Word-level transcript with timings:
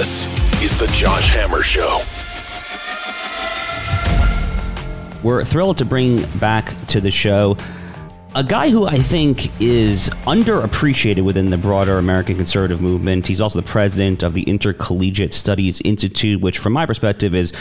This 0.00 0.26
is 0.62 0.78
the 0.78 0.86
Josh 0.94 1.28
Hammer 1.34 1.60
Show. 1.60 2.00
We're 5.22 5.44
thrilled 5.44 5.76
to 5.76 5.84
bring 5.84 6.24
back 6.38 6.74
to 6.86 7.02
the 7.02 7.10
show 7.10 7.58
a 8.34 8.44
guy 8.44 8.70
who 8.70 8.86
I 8.86 8.96
think 8.96 9.50
is 9.60 10.08
underappreciated 10.24 11.24
within 11.24 11.50
the 11.50 11.58
broader 11.58 11.98
American 11.98 12.36
conservative 12.36 12.80
movement. 12.80 13.26
He's 13.26 13.40
also 13.40 13.60
the 13.60 13.66
president 13.66 14.22
of 14.22 14.34
the 14.34 14.42
Intercollegiate 14.42 15.34
Studies 15.34 15.80
Institute, 15.84 16.40
which, 16.40 16.58
from 16.58 16.72
my 16.72 16.86
perspective, 16.86 17.34
is 17.34 17.52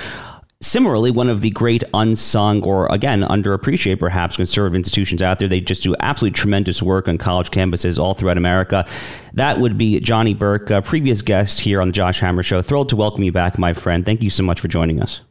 similarly 0.62 1.10
one 1.10 1.30
of 1.30 1.40
the 1.40 1.52
great 1.52 1.84
unsung 1.94 2.62
or 2.64 2.88
again 2.88 3.22
underappreciated 3.22 3.98
perhaps 3.98 4.36
conservative 4.36 4.76
institutions 4.76 5.22
out 5.22 5.40
there 5.40 5.48
they 5.48 5.62
just 5.62 5.84
do 5.84 5.96
absolutely 6.02 6.36
tremendous 6.36 6.82
work 6.84 7.08
on 7.08 7.18
college 7.18 7.50
campuses 7.50 7.98
all 7.98 8.14
throughout 8.14 8.38
america. 8.38 8.86
That 9.34 9.60
would 9.60 9.78
be 9.78 10.00
johnny 10.02 10.36
burtka 10.36 10.84
previous 10.84 11.22
guest 11.22 11.62
here 11.62 11.82
on 11.82 11.88
the 11.88 11.94
josh 11.94 12.20
hammer 12.20 12.44
show. 12.44 12.62
Thrilled 12.62 12.90
to 12.90 12.98
welcome 12.98 13.24
you 13.24 13.32
back 13.32 13.58
my 13.58 13.74
friend. 13.74 14.06
Thank 14.06 14.22
you 14.22 14.30
so 14.30 14.44
much 14.44 14.60
for 14.60 14.68
joining 14.68 15.02
us. 15.02 15.22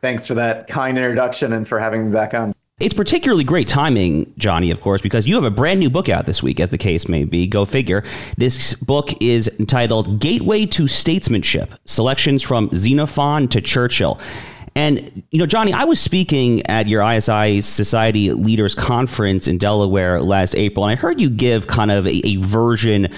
Thanks 0.00 0.26
for 0.26 0.34
that 0.34 0.68
kind 0.68 0.96
introduction 0.96 1.52
and 1.52 1.66
for 1.66 1.80
having 1.80 2.06
me 2.06 2.12
back 2.12 2.32
on 2.32 2.54
it's 2.80 2.94
particularly 2.94 3.42
great 3.42 3.66
timing, 3.66 4.32
Johnny, 4.38 4.70
of 4.70 4.80
course, 4.80 5.02
because 5.02 5.26
you 5.26 5.34
have 5.34 5.44
a 5.44 5.50
brand 5.50 5.80
new 5.80 5.90
book 5.90 6.08
out 6.08 6.26
this 6.26 6.42
week, 6.42 6.60
as 6.60 6.70
the 6.70 6.78
case 6.78 7.08
may 7.08 7.24
be. 7.24 7.46
Go 7.46 7.64
figure. 7.64 8.04
This 8.36 8.74
book 8.74 9.20
is 9.20 9.48
entitled 9.58 10.20
Gateway 10.20 10.64
to 10.66 10.86
Statesmanship 10.86 11.74
Selections 11.86 12.42
from 12.42 12.70
Xenophon 12.72 13.48
to 13.48 13.60
Churchill. 13.60 14.20
And, 14.76 15.24
you 15.32 15.40
know, 15.40 15.46
Johnny, 15.46 15.72
I 15.72 15.84
was 15.84 15.98
speaking 15.98 16.64
at 16.68 16.86
your 16.86 17.02
ISI 17.02 17.62
Society 17.62 18.32
Leaders 18.32 18.76
Conference 18.76 19.48
in 19.48 19.58
Delaware 19.58 20.22
last 20.22 20.54
April, 20.54 20.84
and 20.84 20.92
I 20.96 21.00
heard 21.00 21.20
you 21.20 21.30
give 21.30 21.66
kind 21.66 21.90
of 21.90 22.06
a, 22.06 22.24
a 22.24 22.36
version 22.36 23.08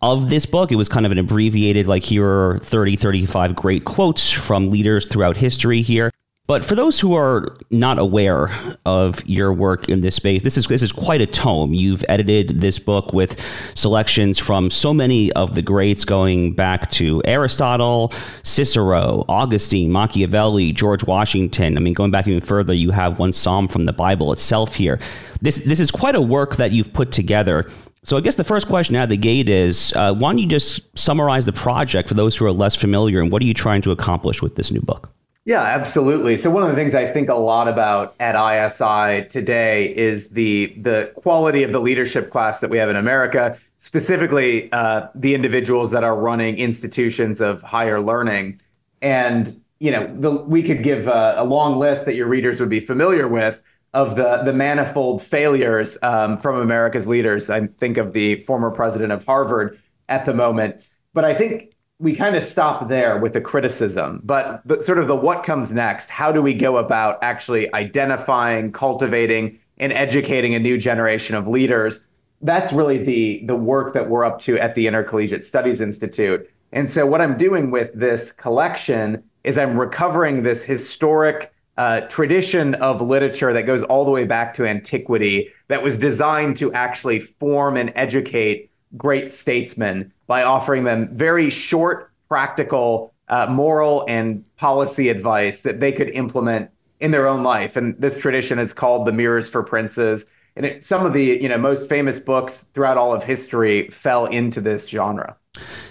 of 0.00 0.30
this 0.30 0.46
book. 0.46 0.72
It 0.72 0.76
was 0.76 0.88
kind 0.88 1.04
of 1.04 1.12
an 1.12 1.18
abbreviated, 1.18 1.86
like, 1.86 2.02
here 2.02 2.26
are 2.26 2.58
30, 2.60 2.96
35 2.96 3.54
great 3.54 3.84
quotes 3.84 4.30
from 4.30 4.70
leaders 4.70 5.04
throughout 5.04 5.36
history 5.36 5.82
here. 5.82 6.10
But 6.48 6.64
for 6.64 6.74
those 6.74 6.98
who 6.98 7.14
are 7.14 7.56
not 7.70 8.00
aware 8.00 8.50
of 8.84 9.24
your 9.26 9.52
work 9.52 9.88
in 9.88 10.00
this 10.00 10.16
space, 10.16 10.42
this 10.42 10.56
is 10.56 10.66
this 10.66 10.82
is 10.82 10.90
quite 10.90 11.20
a 11.20 11.26
tome. 11.26 11.72
You've 11.72 12.04
edited 12.08 12.60
this 12.60 12.80
book 12.80 13.12
with 13.12 13.40
selections 13.74 14.40
from 14.40 14.68
so 14.68 14.92
many 14.92 15.32
of 15.32 15.54
the 15.54 15.62
greats, 15.62 16.04
going 16.04 16.52
back 16.54 16.90
to 16.92 17.22
Aristotle, 17.24 18.12
Cicero, 18.42 19.24
Augustine, 19.28 19.92
Machiavelli, 19.92 20.72
George 20.72 21.04
Washington. 21.04 21.76
I 21.76 21.80
mean, 21.80 21.94
going 21.94 22.10
back 22.10 22.26
even 22.26 22.40
further, 22.40 22.74
you 22.74 22.90
have 22.90 23.20
one 23.20 23.32
psalm 23.32 23.68
from 23.68 23.84
the 23.84 23.92
Bible 23.92 24.32
itself 24.32 24.74
here. 24.74 24.98
This 25.40 25.58
this 25.58 25.78
is 25.78 25.92
quite 25.92 26.16
a 26.16 26.20
work 26.20 26.56
that 26.56 26.72
you've 26.72 26.92
put 26.92 27.12
together. 27.12 27.70
So 28.02 28.16
I 28.16 28.20
guess 28.20 28.34
the 28.34 28.42
first 28.42 28.66
question 28.66 28.96
out 28.96 29.04
of 29.04 29.10
the 29.10 29.16
gate 29.16 29.48
is, 29.48 29.92
uh, 29.94 30.12
why 30.12 30.32
don't 30.32 30.38
you 30.38 30.48
just 30.48 30.98
summarize 30.98 31.46
the 31.46 31.52
project 31.52 32.08
for 32.08 32.14
those 32.14 32.36
who 32.36 32.44
are 32.46 32.52
less 32.52 32.74
familiar, 32.74 33.20
and 33.20 33.30
what 33.30 33.42
are 33.42 33.46
you 33.46 33.54
trying 33.54 33.80
to 33.82 33.92
accomplish 33.92 34.42
with 34.42 34.56
this 34.56 34.72
new 34.72 34.80
book? 34.80 35.08
Yeah, 35.44 35.62
absolutely. 35.62 36.38
So 36.38 36.50
one 36.50 36.62
of 36.62 36.68
the 36.68 36.76
things 36.76 36.94
I 36.94 37.04
think 37.04 37.28
a 37.28 37.34
lot 37.34 37.66
about 37.66 38.14
at 38.20 38.36
ISI 38.36 39.28
today 39.28 39.94
is 39.96 40.30
the 40.30 40.72
the 40.76 41.12
quality 41.16 41.64
of 41.64 41.72
the 41.72 41.80
leadership 41.80 42.30
class 42.30 42.60
that 42.60 42.70
we 42.70 42.78
have 42.78 42.88
in 42.88 42.94
America, 42.94 43.58
specifically 43.78 44.70
uh, 44.70 45.08
the 45.16 45.34
individuals 45.34 45.90
that 45.90 46.04
are 46.04 46.16
running 46.16 46.58
institutions 46.58 47.40
of 47.40 47.60
higher 47.62 48.00
learning. 48.00 48.60
And 49.00 49.60
you 49.80 49.90
know, 49.90 50.06
the, 50.14 50.30
we 50.30 50.62
could 50.62 50.84
give 50.84 51.08
a, 51.08 51.34
a, 51.38 51.44
long 51.44 51.76
list 51.76 52.04
that 52.04 52.14
your 52.14 52.28
readers 52.28 52.60
would 52.60 52.68
be 52.68 52.78
familiar 52.78 53.26
with 53.26 53.60
of 53.94 54.14
the 54.14 54.42
the 54.44 54.52
manifold 54.52 55.22
failures 55.22 55.98
um, 56.02 56.38
from 56.38 56.54
America's 56.54 57.08
leaders. 57.08 57.50
I 57.50 57.66
think 57.66 57.96
of 57.96 58.12
the 58.12 58.42
former 58.42 58.70
president 58.70 59.10
of 59.10 59.24
Harvard 59.24 59.76
at 60.08 60.24
the 60.24 60.34
moment, 60.34 60.88
but 61.14 61.24
I 61.24 61.34
think 61.34 61.74
we 62.02 62.16
kind 62.16 62.34
of 62.34 62.42
stop 62.42 62.88
there 62.88 63.16
with 63.16 63.32
the 63.32 63.40
criticism, 63.40 64.20
but 64.24 64.60
the, 64.66 64.82
sort 64.82 64.98
of 64.98 65.06
the 65.06 65.14
what 65.14 65.44
comes 65.44 65.72
next. 65.72 66.10
How 66.10 66.32
do 66.32 66.42
we 66.42 66.52
go 66.52 66.76
about 66.76 67.22
actually 67.22 67.72
identifying, 67.74 68.72
cultivating, 68.72 69.60
and 69.78 69.92
educating 69.92 70.52
a 70.52 70.58
new 70.58 70.76
generation 70.76 71.36
of 71.36 71.46
leaders? 71.46 72.00
That's 72.40 72.72
really 72.72 72.98
the 72.98 73.44
the 73.46 73.54
work 73.54 73.94
that 73.94 74.10
we're 74.10 74.24
up 74.24 74.40
to 74.40 74.58
at 74.58 74.74
the 74.74 74.88
Intercollegiate 74.88 75.46
Studies 75.46 75.80
Institute. 75.80 76.50
And 76.72 76.90
so, 76.90 77.06
what 77.06 77.20
I'm 77.20 77.38
doing 77.38 77.70
with 77.70 77.92
this 77.94 78.32
collection 78.32 79.22
is 79.44 79.56
I'm 79.56 79.78
recovering 79.78 80.42
this 80.42 80.64
historic 80.64 81.54
uh, 81.76 82.00
tradition 82.02 82.74
of 82.76 83.00
literature 83.00 83.52
that 83.52 83.62
goes 83.62 83.84
all 83.84 84.04
the 84.04 84.10
way 84.10 84.24
back 84.24 84.54
to 84.54 84.66
antiquity 84.66 85.50
that 85.68 85.84
was 85.84 85.96
designed 85.96 86.56
to 86.56 86.72
actually 86.72 87.20
form 87.20 87.76
and 87.76 87.92
educate 87.94 88.71
great 88.96 89.32
statesmen 89.32 90.12
by 90.26 90.42
offering 90.42 90.84
them 90.84 91.08
very 91.14 91.50
short, 91.50 92.10
practical, 92.28 93.12
uh, 93.28 93.46
moral, 93.50 94.04
and 94.08 94.44
policy 94.56 95.08
advice 95.08 95.62
that 95.62 95.80
they 95.80 95.92
could 95.92 96.10
implement 96.10 96.70
in 97.00 97.10
their 97.10 97.26
own 97.26 97.42
life. 97.42 97.76
And 97.76 97.94
this 97.98 98.18
tradition 98.18 98.58
is 98.58 98.72
called 98.72 99.06
the 99.06 99.12
Mirrors 99.12 99.48
for 99.48 99.62
Princes. 99.62 100.24
And 100.54 100.66
it, 100.66 100.84
some 100.84 101.04
of 101.06 101.12
the 101.12 101.24
you 101.40 101.48
know 101.48 101.58
most 101.58 101.88
famous 101.88 102.18
books 102.18 102.64
throughout 102.74 102.98
all 102.98 103.14
of 103.14 103.24
history 103.24 103.88
fell 103.88 104.26
into 104.26 104.60
this 104.60 104.88
genre. 104.88 105.36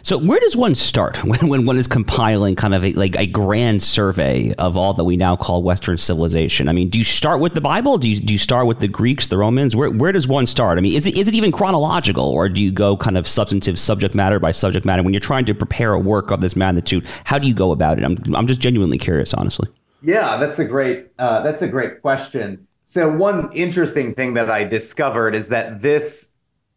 So 0.04 0.18
where 0.18 0.40
does 0.40 0.58
one 0.58 0.76
start 0.76 1.18
when, 1.24 1.48
when 1.48 1.66
one 1.66 1.78
is 1.78 1.88
compiling 1.88 2.56
kind 2.56 2.74
of 2.74 2.84
a, 2.84 2.94
like 2.94 3.16
a 3.18 3.28
grand 3.28 3.84
survey 3.84 4.54
of 4.58 4.76
all 4.76 4.94
that 4.96 5.04
we 5.04 5.18
now 5.18 5.36
call 5.36 5.64
Western 5.64 5.98
civilization? 5.98 6.68
I 6.68 6.74
mean, 6.74 6.90
do 6.90 6.98
you 6.98 7.04
start 7.04 7.40
with 7.40 7.54
the 7.54 7.62
Bible? 7.62 7.98
Do 7.98 8.10
you, 8.10 8.20
do 8.20 8.34
you 8.34 8.40
start 8.40 8.68
with 8.68 8.80
the 8.80 8.88
Greeks, 8.88 9.28
the 9.28 9.38
Romans? 9.38 9.76
Where, 9.76 9.90
where 9.90 10.12
does 10.12 10.28
one 10.28 10.46
start? 10.46 10.78
I 10.78 10.82
mean, 10.82 10.94
is 10.94 11.08
it, 11.08 11.16
is 11.16 11.28
it 11.28 11.34
even 11.34 11.52
chronological 11.52 12.26
or 12.26 12.50
do 12.50 12.62
you 12.64 12.72
go 12.72 12.98
kind 12.98 13.18
of 13.18 13.28
substantive 13.28 13.80
subject 13.80 14.16
matter 14.16 14.40
by 14.40 14.52
subject 14.52 14.86
matter? 14.86 15.04
When 15.04 15.14
you're 15.14 15.22
trying 15.22 15.46
to 15.46 15.54
prepare 15.54 15.94
a 15.94 16.00
work 16.00 16.32
of 16.32 16.42
this 16.42 16.56
magnitude, 16.56 17.06
how 17.26 17.38
do 17.40 17.48
you 17.48 17.54
go 17.54 17.72
about 17.72 18.00
it? 18.00 18.04
I'm, 18.04 18.18
I'm 18.36 18.48
just 18.48 18.60
genuinely 18.60 18.98
curious, 18.98 19.34
honestly. 19.34 19.70
Yeah, 20.04 20.38
that's 20.38 20.58
a 20.58 20.66
great, 20.66 21.10
uh, 21.20 21.42
that's 21.42 21.62
a 21.62 21.68
great 21.68 22.02
question. 22.02 22.68
So 22.88 23.10
one 23.16 23.50
interesting 23.54 24.14
thing 24.14 24.34
that 24.34 24.50
I 24.50 24.64
discovered 24.64 25.36
is 25.36 25.50
that 25.50 25.82
this 25.82 26.28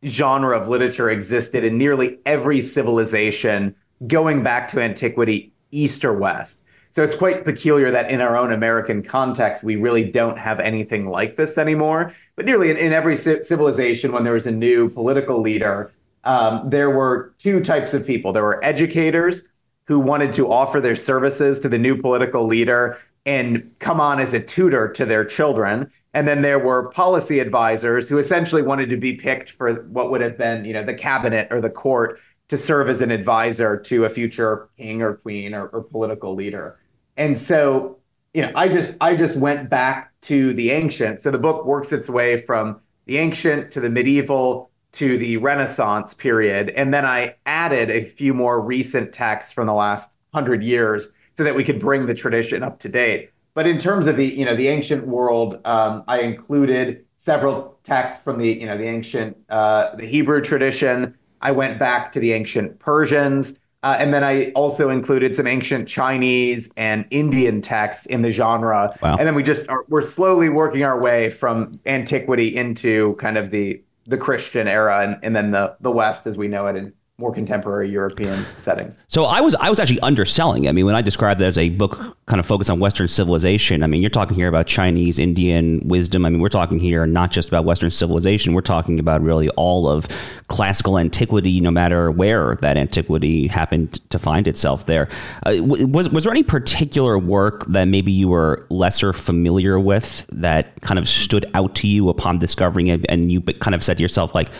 genre 0.06 0.58
of 0.58 0.68
literature 0.68 1.10
existed 1.10 1.64
in 1.64 1.78
nearly 1.78 2.18
every 2.26 2.60
civilization 2.60 3.74
going 4.06 4.42
back 4.42 4.68
to 4.68 4.80
antiquity, 4.80 5.52
east 5.70 6.04
or 6.04 6.12
west. 6.12 6.60
So 6.90 7.02
it's 7.02 7.16
quite 7.16 7.44
peculiar 7.44 7.90
that 7.90 8.08
in 8.08 8.20
our 8.20 8.36
own 8.36 8.52
American 8.52 9.02
context, 9.02 9.64
we 9.64 9.74
really 9.74 10.08
don't 10.08 10.38
have 10.38 10.60
anything 10.60 11.06
like 11.06 11.34
this 11.34 11.58
anymore. 11.58 12.12
But 12.36 12.44
nearly 12.44 12.70
in, 12.70 12.76
in 12.76 12.92
every 12.92 13.16
civilization, 13.16 14.12
when 14.12 14.22
there 14.22 14.34
was 14.34 14.46
a 14.46 14.52
new 14.52 14.88
political 14.88 15.40
leader, 15.40 15.92
um, 16.22 16.70
there 16.70 16.90
were 16.90 17.34
two 17.38 17.60
types 17.60 17.94
of 17.94 18.06
people. 18.06 18.32
There 18.32 18.44
were 18.44 18.64
educators 18.64 19.42
who 19.86 19.98
wanted 19.98 20.32
to 20.34 20.52
offer 20.52 20.80
their 20.80 20.94
services 20.94 21.58
to 21.60 21.68
the 21.68 21.78
new 21.78 21.96
political 22.00 22.46
leader 22.46 22.96
and 23.26 23.70
come 23.78 24.00
on 24.00 24.20
as 24.20 24.34
a 24.34 24.40
tutor 24.40 24.88
to 24.88 25.06
their 25.06 25.24
children. 25.24 25.90
And 26.12 26.28
then 26.28 26.42
there 26.42 26.58
were 26.58 26.90
policy 26.90 27.40
advisors 27.40 28.08
who 28.08 28.18
essentially 28.18 28.62
wanted 28.62 28.90
to 28.90 28.96
be 28.96 29.14
picked 29.14 29.50
for 29.50 29.74
what 29.84 30.10
would 30.10 30.20
have 30.20 30.38
been, 30.38 30.64
you 30.64 30.72
know, 30.72 30.84
the 30.84 30.94
cabinet 30.94 31.48
or 31.50 31.60
the 31.60 31.70
court 31.70 32.20
to 32.48 32.56
serve 32.56 32.88
as 32.90 33.00
an 33.00 33.10
advisor 33.10 33.78
to 33.78 34.04
a 34.04 34.10
future 34.10 34.68
king 34.76 35.02
or 35.02 35.14
queen 35.14 35.54
or, 35.54 35.68
or 35.68 35.82
political 35.82 36.34
leader. 36.34 36.78
And 37.16 37.38
so, 37.38 37.98
you 38.34 38.42
know, 38.42 38.52
I 38.54 38.68
just 38.68 38.94
I 39.00 39.14
just 39.14 39.36
went 39.36 39.70
back 39.70 40.12
to 40.22 40.52
the 40.52 40.70
ancient. 40.70 41.20
So 41.20 41.30
the 41.30 41.38
book 41.38 41.64
works 41.64 41.92
its 41.92 42.08
way 42.08 42.36
from 42.42 42.80
the 43.06 43.18
ancient 43.18 43.70
to 43.72 43.80
the 43.80 43.90
medieval 43.90 44.70
to 44.92 45.18
the 45.18 45.36
Renaissance 45.38 46.14
period. 46.14 46.70
And 46.70 46.94
then 46.94 47.04
I 47.04 47.36
added 47.46 47.90
a 47.90 48.04
few 48.04 48.34
more 48.34 48.60
recent 48.60 49.12
texts 49.12 49.52
from 49.52 49.66
the 49.66 49.74
last 49.74 50.16
hundred 50.32 50.62
years 50.62 51.10
so 51.36 51.44
that 51.44 51.54
we 51.54 51.64
could 51.64 51.78
bring 51.78 52.06
the 52.06 52.14
tradition 52.14 52.62
up 52.62 52.78
to 52.80 52.88
date. 52.88 53.30
But 53.54 53.66
in 53.66 53.78
terms 53.78 54.06
of 54.06 54.16
the 54.16 54.26
you 54.26 54.44
know 54.44 54.56
the 54.56 54.68
ancient 54.68 55.06
world, 55.06 55.60
um, 55.64 56.02
I 56.08 56.20
included 56.20 57.04
several 57.18 57.78
texts 57.84 58.22
from 58.22 58.38
the 58.38 58.48
you 58.48 58.66
know 58.66 58.76
the 58.76 58.86
ancient 58.86 59.36
uh, 59.48 59.94
the 59.96 60.06
Hebrew 60.06 60.40
tradition. 60.40 61.16
I 61.40 61.52
went 61.52 61.78
back 61.78 62.12
to 62.12 62.20
the 62.20 62.32
ancient 62.32 62.78
Persians, 62.80 63.58
uh, 63.82 63.96
and 63.98 64.12
then 64.12 64.24
I 64.24 64.50
also 64.52 64.88
included 64.88 65.36
some 65.36 65.46
ancient 65.46 65.88
Chinese 65.88 66.70
and 66.76 67.04
Indian 67.10 67.60
texts 67.60 68.06
in 68.06 68.22
the 68.22 68.30
genre. 68.30 68.96
Wow. 69.02 69.16
And 69.16 69.26
then 69.26 69.34
we 69.34 69.42
just 69.42 69.68
are, 69.68 69.84
we're 69.88 70.02
slowly 70.02 70.48
working 70.48 70.84
our 70.84 70.98
way 70.98 71.30
from 71.30 71.78
antiquity 71.86 72.54
into 72.54 73.14
kind 73.16 73.36
of 73.36 73.50
the 73.50 73.82
the 74.06 74.18
Christian 74.18 74.68
era, 74.68 75.00
and, 75.00 75.16
and 75.22 75.36
then 75.36 75.52
the 75.52 75.76
the 75.80 75.92
West 75.92 76.26
as 76.26 76.36
we 76.36 76.48
know 76.48 76.66
it 76.66 76.76
in 76.76 76.92
more 77.16 77.32
contemporary 77.32 77.88
European 77.88 78.44
settings. 78.58 79.00
So 79.06 79.24
I 79.24 79.40
was 79.40 79.54
I 79.54 79.70
was 79.70 79.78
actually 79.78 80.00
underselling. 80.00 80.66
I 80.66 80.72
mean, 80.72 80.84
when 80.84 80.96
I 80.96 81.02
described 81.02 81.40
it 81.40 81.44
as 81.44 81.56
a 81.56 81.68
book 81.68 82.16
kind 82.26 82.40
of 82.40 82.46
focused 82.46 82.70
on 82.70 82.80
Western 82.80 83.06
civilization, 83.06 83.84
I 83.84 83.86
mean, 83.86 84.02
you're 84.02 84.10
talking 84.10 84.34
here 84.34 84.48
about 84.48 84.66
Chinese, 84.66 85.20
Indian 85.20 85.86
wisdom. 85.86 86.26
I 86.26 86.30
mean, 86.30 86.40
we're 86.40 86.48
talking 86.48 86.80
here 86.80 87.06
not 87.06 87.30
just 87.30 87.46
about 87.46 87.64
Western 87.64 87.92
civilization. 87.92 88.52
We're 88.52 88.62
talking 88.62 88.98
about 88.98 89.22
really 89.22 89.48
all 89.50 89.86
of 89.86 90.08
classical 90.48 90.98
antiquity, 90.98 91.60
no 91.60 91.70
matter 91.70 92.10
where 92.10 92.56
that 92.56 92.76
antiquity 92.76 93.46
happened 93.46 94.00
to 94.10 94.18
find 94.18 94.48
itself 94.48 94.86
there. 94.86 95.08
Uh, 95.46 95.54
was 95.60 96.08
was 96.08 96.24
there 96.24 96.32
any 96.32 96.42
particular 96.42 97.16
work 97.16 97.64
that 97.66 97.84
maybe 97.84 98.10
you 98.10 98.26
were 98.26 98.66
lesser 98.70 99.12
familiar 99.12 99.78
with 99.78 100.26
that 100.32 100.80
kind 100.80 100.98
of 100.98 101.08
stood 101.08 101.46
out 101.54 101.76
to 101.76 101.86
you 101.86 102.08
upon 102.08 102.40
discovering 102.40 102.88
it, 102.88 103.06
and 103.08 103.30
you 103.30 103.40
kind 103.40 103.76
of 103.76 103.84
said 103.84 103.98
to 103.98 104.02
yourself 104.02 104.34
like 104.34 104.50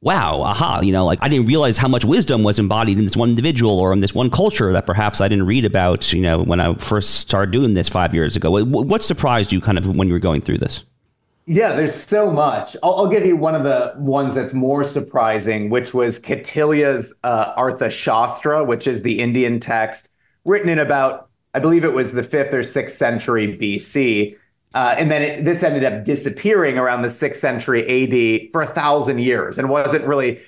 wow, 0.00 0.42
aha, 0.42 0.80
you 0.80 0.92
know, 0.92 1.04
like 1.04 1.18
I 1.22 1.28
didn't 1.28 1.46
realize 1.46 1.78
how 1.78 1.88
much 1.88 2.04
wisdom 2.04 2.42
was 2.42 2.58
embodied 2.58 2.98
in 2.98 3.04
this 3.04 3.16
one 3.16 3.30
individual 3.30 3.78
or 3.78 3.92
in 3.92 4.00
this 4.00 4.14
one 4.14 4.30
culture 4.30 4.72
that 4.72 4.86
perhaps 4.86 5.20
I 5.20 5.28
didn't 5.28 5.46
read 5.46 5.64
about, 5.64 6.12
you 6.12 6.20
know, 6.20 6.42
when 6.42 6.60
I 6.60 6.74
first 6.74 7.16
started 7.16 7.50
doing 7.50 7.74
this 7.74 7.88
five 7.88 8.14
years 8.14 8.36
ago. 8.36 8.64
What 8.64 9.02
surprised 9.02 9.52
you 9.52 9.60
kind 9.60 9.78
of 9.78 9.86
when 9.86 10.08
you 10.08 10.14
were 10.14 10.20
going 10.20 10.40
through 10.40 10.58
this? 10.58 10.82
Yeah, 11.46 11.72
there's 11.72 11.94
so 11.94 12.30
much. 12.30 12.76
I'll, 12.82 12.94
I'll, 12.94 13.08
give 13.08 13.24
you 13.24 13.34
one 13.34 13.54
of 13.54 13.64
the 13.64 13.94
ones 13.96 14.34
that's 14.34 14.52
more 14.52 14.84
surprising, 14.84 15.70
which 15.70 15.94
was 15.94 16.20
Kautilya's 16.20 17.14
uh, 17.24 17.54
Arthashastra, 17.54 18.66
which 18.66 18.86
is 18.86 19.00
the 19.00 19.18
Indian 19.18 19.58
text 19.58 20.10
written 20.44 20.68
in 20.68 20.78
about, 20.78 21.30
I 21.54 21.60
believe 21.60 21.84
it 21.84 21.94
was 21.94 22.12
the 22.12 22.22
fifth 22.22 22.52
or 22.52 22.62
sixth 22.62 22.98
century 22.98 23.56
BC. 23.56 24.36
Uh, 24.74 24.94
and 24.98 25.10
then 25.10 25.22
it, 25.22 25.44
this 25.44 25.62
ended 25.62 25.84
up 25.84 26.04
disappearing 26.04 26.78
around 26.78 27.02
the 27.02 27.10
sixth 27.10 27.40
century 27.40 27.82
AD 27.82 28.52
for 28.52 28.62
a 28.62 28.66
thousand 28.66 29.18
years 29.18 29.58
and 29.58 29.70
wasn't 29.70 30.04
really 30.04 30.40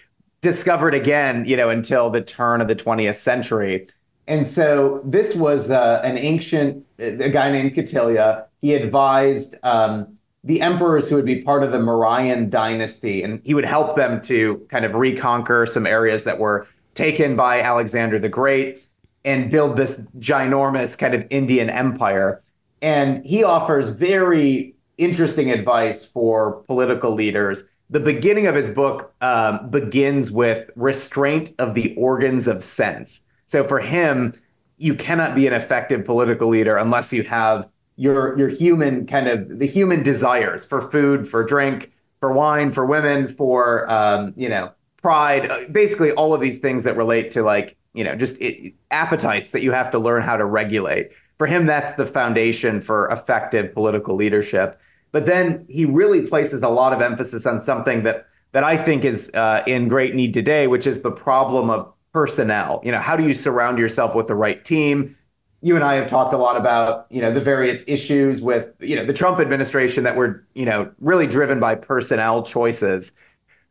discovered 0.42 0.94
again, 0.94 1.44
you 1.46 1.56
know, 1.56 1.68
until 1.68 2.10
the 2.10 2.20
turn 2.20 2.60
of 2.60 2.68
the 2.68 2.76
20th 2.76 3.16
century. 3.16 3.86
And 4.26 4.46
so 4.46 5.00
this 5.04 5.34
was 5.34 5.70
uh, 5.70 6.00
an 6.04 6.16
ancient, 6.16 6.86
a 6.98 7.30
guy 7.30 7.50
named 7.50 7.74
Kautilya. 7.74 8.44
He 8.60 8.74
advised 8.74 9.56
um, 9.62 10.18
the 10.44 10.60
emperors 10.60 11.08
who 11.08 11.16
would 11.16 11.24
be 11.24 11.42
part 11.42 11.62
of 11.62 11.72
the 11.72 11.78
Mauryan 11.78 12.48
dynasty, 12.48 13.22
and 13.22 13.40
he 13.44 13.54
would 13.54 13.64
help 13.64 13.96
them 13.96 14.20
to 14.22 14.64
kind 14.68 14.84
of 14.84 14.94
reconquer 14.94 15.66
some 15.66 15.86
areas 15.86 16.24
that 16.24 16.38
were 16.38 16.66
taken 16.94 17.36
by 17.36 17.60
Alexander 17.60 18.18
the 18.18 18.28
Great 18.28 18.86
and 19.24 19.50
build 19.50 19.76
this 19.76 20.00
ginormous 20.18 20.96
kind 20.96 21.14
of 21.14 21.26
Indian 21.30 21.68
empire. 21.68 22.42
And 22.82 23.24
he 23.24 23.44
offers 23.44 23.90
very 23.90 24.74
interesting 24.98 25.50
advice 25.50 26.04
for 26.04 26.62
political 26.62 27.12
leaders. 27.12 27.64
The 27.88 28.00
beginning 28.00 28.46
of 28.46 28.54
his 28.54 28.70
book 28.70 29.14
um, 29.20 29.68
begins 29.70 30.30
with 30.30 30.70
restraint 30.76 31.52
of 31.58 31.74
the 31.74 31.94
organs 31.96 32.46
of 32.46 32.62
sense. 32.62 33.22
So 33.46 33.64
for 33.64 33.80
him, 33.80 34.34
you 34.76 34.94
cannot 34.94 35.34
be 35.34 35.46
an 35.46 35.52
effective 35.52 36.04
political 36.04 36.48
leader 36.48 36.76
unless 36.76 37.12
you 37.12 37.22
have 37.24 37.68
your 37.96 38.38
your 38.38 38.48
human 38.48 39.06
kind 39.06 39.28
of 39.28 39.58
the 39.58 39.66
human 39.66 40.02
desires 40.02 40.64
for 40.64 40.80
food, 40.80 41.28
for 41.28 41.44
drink, 41.44 41.92
for 42.20 42.32
wine, 42.32 42.72
for 42.72 42.86
women, 42.86 43.28
for 43.28 43.90
um, 43.90 44.32
you 44.36 44.48
know 44.48 44.72
pride, 44.96 45.50
uh, 45.50 45.64
basically 45.70 46.12
all 46.12 46.32
of 46.32 46.40
these 46.40 46.60
things 46.60 46.84
that 46.84 46.96
relate 46.96 47.30
to 47.32 47.42
like 47.42 47.76
you 47.92 48.04
know 48.04 48.14
just 48.14 48.40
it, 48.40 48.74
appetites 48.90 49.50
that 49.50 49.62
you 49.62 49.72
have 49.72 49.90
to 49.90 49.98
learn 49.98 50.22
how 50.22 50.36
to 50.36 50.44
regulate. 50.44 51.12
For 51.40 51.46
him, 51.46 51.64
that's 51.64 51.94
the 51.94 52.04
foundation 52.04 52.82
for 52.82 53.08
effective 53.08 53.72
political 53.72 54.14
leadership. 54.14 54.78
But 55.10 55.24
then 55.24 55.64
he 55.70 55.86
really 55.86 56.26
places 56.26 56.62
a 56.62 56.68
lot 56.68 56.92
of 56.92 57.00
emphasis 57.00 57.46
on 57.46 57.62
something 57.62 58.02
that 58.02 58.26
that 58.52 58.62
I 58.62 58.76
think 58.76 59.06
is 59.06 59.30
uh, 59.32 59.62
in 59.66 59.88
great 59.88 60.14
need 60.14 60.34
today, 60.34 60.66
which 60.66 60.86
is 60.86 61.00
the 61.00 61.10
problem 61.10 61.70
of 61.70 61.90
personnel. 62.12 62.82
You 62.84 62.92
know, 62.92 62.98
how 62.98 63.16
do 63.16 63.26
you 63.26 63.32
surround 63.32 63.78
yourself 63.78 64.14
with 64.14 64.26
the 64.26 64.34
right 64.34 64.62
team? 64.62 65.16
you 65.62 65.76
and 65.76 65.84
I 65.84 65.94
have 65.94 66.08
talked 66.08 66.34
a 66.34 66.36
lot 66.36 66.58
about, 66.58 67.06
you 67.08 67.22
know, 67.22 67.32
the 67.32 67.40
various 67.40 67.84
issues 67.86 68.42
with, 68.42 68.72
you 68.78 68.96
know, 68.96 69.06
the 69.06 69.12
Trump 69.14 69.40
administration 69.40 70.04
that 70.04 70.16
were, 70.16 70.44
you 70.54 70.66
know, 70.66 70.90
really 71.00 71.26
driven 71.26 71.58
by 71.58 71.74
personnel 71.74 72.42
choices. 72.42 73.12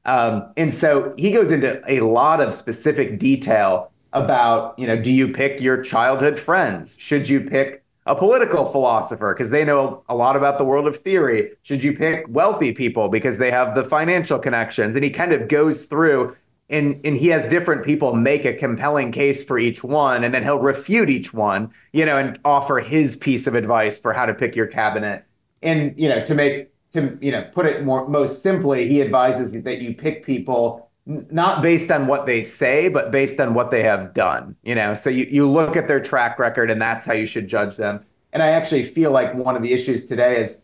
Um, 0.05 0.49
and 0.57 0.73
so 0.73 1.13
he 1.19 1.31
goes 1.31 1.51
into 1.51 1.81
a 1.87 1.99
lot 2.01 2.41
of 2.41 2.55
specific 2.55 3.19
detail 3.19 3.91
about, 4.13 4.77
you 4.77 4.87
know, 4.87 4.99
do 4.99 5.11
you 5.11 5.31
pick 5.31 5.61
your 5.61 5.81
childhood 5.81 6.39
friends? 6.39 6.95
Should 6.99 7.29
you 7.29 7.41
pick 7.41 7.83
a 8.05 8.15
political 8.15 8.65
philosopher 8.65 9.33
because 9.33 9.51
they 9.51 9.63
know 9.63 10.03
a 10.09 10.15
lot 10.15 10.35
about 10.35 10.57
the 10.57 10.63
world 10.63 10.87
of 10.87 10.97
theory? 10.97 11.51
Should 11.61 11.83
you 11.83 11.95
pick 11.95 12.25
wealthy 12.27 12.73
people 12.73 13.09
because 13.09 13.37
they 13.37 13.51
have 13.51 13.75
the 13.75 13.83
financial 13.83 14.39
connections? 14.39 14.95
And 14.95 15.03
he 15.03 15.11
kind 15.11 15.31
of 15.31 15.47
goes 15.47 15.85
through 15.85 16.35
and 16.69 16.99
and 17.03 17.17
he 17.17 17.27
has 17.27 17.49
different 17.49 17.83
people 17.83 18.15
make 18.15 18.45
a 18.45 18.53
compelling 18.53 19.11
case 19.11 19.43
for 19.43 19.57
each 19.57 19.83
one 19.83 20.23
and 20.23 20.33
then 20.33 20.43
he'll 20.43 20.59
refute 20.59 21.09
each 21.09 21.33
one 21.33 21.71
you 21.93 22.05
know 22.05 22.17
and 22.17 22.39
offer 22.45 22.79
his 22.79 23.15
piece 23.15 23.47
of 23.47 23.55
advice 23.55 23.97
for 23.97 24.13
how 24.13 24.25
to 24.25 24.33
pick 24.33 24.55
your 24.55 24.67
cabinet 24.67 25.25
and 25.61 25.97
you 25.97 26.07
know 26.07 26.23
to 26.23 26.35
make 26.35 26.71
to 26.91 27.17
you 27.21 27.31
know 27.31 27.43
put 27.53 27.65
it 27.65 27.83
more 27.83 28.07
most 28.07 28.43
simply 28.43 28.87
he 28.87 29.01
advises 29.01 29.51
that 29.63 29.81
you 29.81 29.93
pick 29.93 30.23
people 30.23 30.88
not 31.29 31.61
based 31.61 31.91
on 31.91 32.07
what 32.07 32.25
they 32.25 32.41
say 32.41 32.87
but 32.87 33.11
based 33.11 33.39
on 33.39 33.53
what 33.53 33.71
they 33.71 33.83
have 33.83 34.13
done 34.13 34.55
you 34.63 34.75
know 34.75 34.93
so 34.93 35.09
you, 35.09 35.25
you 35.29 35.47
look 35.47 35.75
at 35.75 35.87
their 35.87 35.99
track 35.99 36.37
record 36.37 36.69
and 36.69 36.81
that's 36.81 37.05
how 37.05 37.13
you 37.13 37.25
should 37.25 37.47
judge 37.47 37.75
them 37.77 37.99
and 38.31 38.43
i 38.43 38.49
actually 38.49 38.83
feel 38.83 39.11
like 39.11 39.33
one 39.33 39.55
of 39.55 39.63
the 39.63 39.73
issues 39.73 40.05
today 40.05 40.43
is 40.43 40.61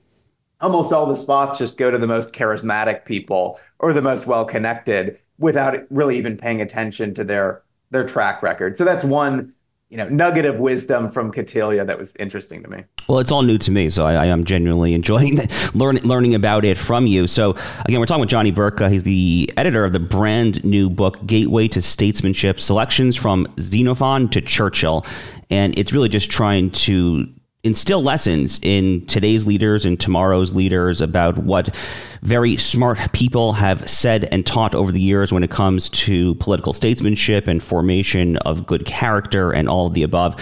almost 0.62 0.94
all 0.94 1.06
the 1.06 1.16
spots 1.16 1.58
just 1.58 1.78
go 1.78 1.90
to 1.92 1.98
the 1.98 2.08
most 2.08 2.34
charismatic 2.34 3.06
people 3.06 3.60
or 3.80 3.92
the 3.92 4.02
most 4.02 4.28
well 4.28 4.46
connected 4.46 5.20
without 5.38 5.78
really 5.90 6.18
even 6.18 6.38
paying 6.38 6.62
attention 6.62 7.14
to 7.14 7.24
their 7.24 7.62
their 7.92 8.06
track 8.06 8.42
record. 8.42 8.78
So 8.78 8.86
that's 8.86 9.04
one 9.04 9.54
you 9.90 9.98
know 9.98 10.08
nugget 10.10 10.46
of 10.46 10.60
wisdom 10.60 11.10
from 11.10 11.32
Kautilya 11.32 11.86
that 11.86 11.98
was 11.98 12.16
interesting 12.18 12.64
to 12.64 12.70
me. 12.70 12.84
Well, 13.08 13.20
it's 13.20 13.32
all 13.32 13.44
new 13.44 13.58
to 13.60 13.72
me, 13.72 13.90
so 13.90 14.06
I, 14.06 14.14
I 14.14 14.26
am 14.26 14.44
genuinely 14.44 14.94
enjoying 14.94 15.40
learning 15.74 16.04
learning 16.04 16.34
about 16.34 16.66
it 16.66 16.78
from 16.78 17.08
you. 17.08 17.28
So 17.28 17.52
again, 17.86 18.00
we're 18.00 18.06
talking 18.06 18.22
with 18.22 18.30
Johnny 18.30 18.52
Burtka. 18.52 18.90
He's 18.90 19.04
the 19.04 19.52
editor 19.58 19.86
of 19.86 19.94
the 19.94 20.00
brand 20.00 20.64
new 20.64 20.90
book 20.90 21.26
Gateway 21.26 21.68
to 21.70 21.82
Statesmanship: 21.82 22.60
Selections 22.60 23.16
from 23.16 23.48
Xenophon 23.60 24.30
to 24.30 24.42
Churchill, 24.42 25.06
and 25.50 25.78
it's 25.78 25.94
really 25.94 26.10
just 26.10 26.32
trying 26.32 26.72
to 26.72 27.28
instill 27.66 28.02
lessons 28.02 28.60
in 28.62 29.06
today's 29.08 29.48
leaders 29.48 29.86
and 29.86 30.00
tomorrow's 30.00 30.54
leaders 30.54 31.02
about 31.02 31.40
what 31.40 31.76
very 32.22 32.56
smart 32.56 33.12
people 33.12 33.54
have 33.54 33.90
said 33.90 34.26
and 34.32 34.46
taught 34.46 34.76
over 34.76 34.92
the 34.92 35.02
years 35.02 35.34
when 35.34 35.44
it 35.44 35.50
comes 35.50 35.90
to 35.90 36.36
political 36.36 36.74
statesmanship 36.74 37.48
and 37.48 37.62
formation 37.64 38.38
of 38.38 38.68
good 38.68 38.86
character 38.86 39.52
and 39.52 39.68
all 39.68 39.88
of 39.88 39.96
the 39.96 40.04
above. 40.04 40.36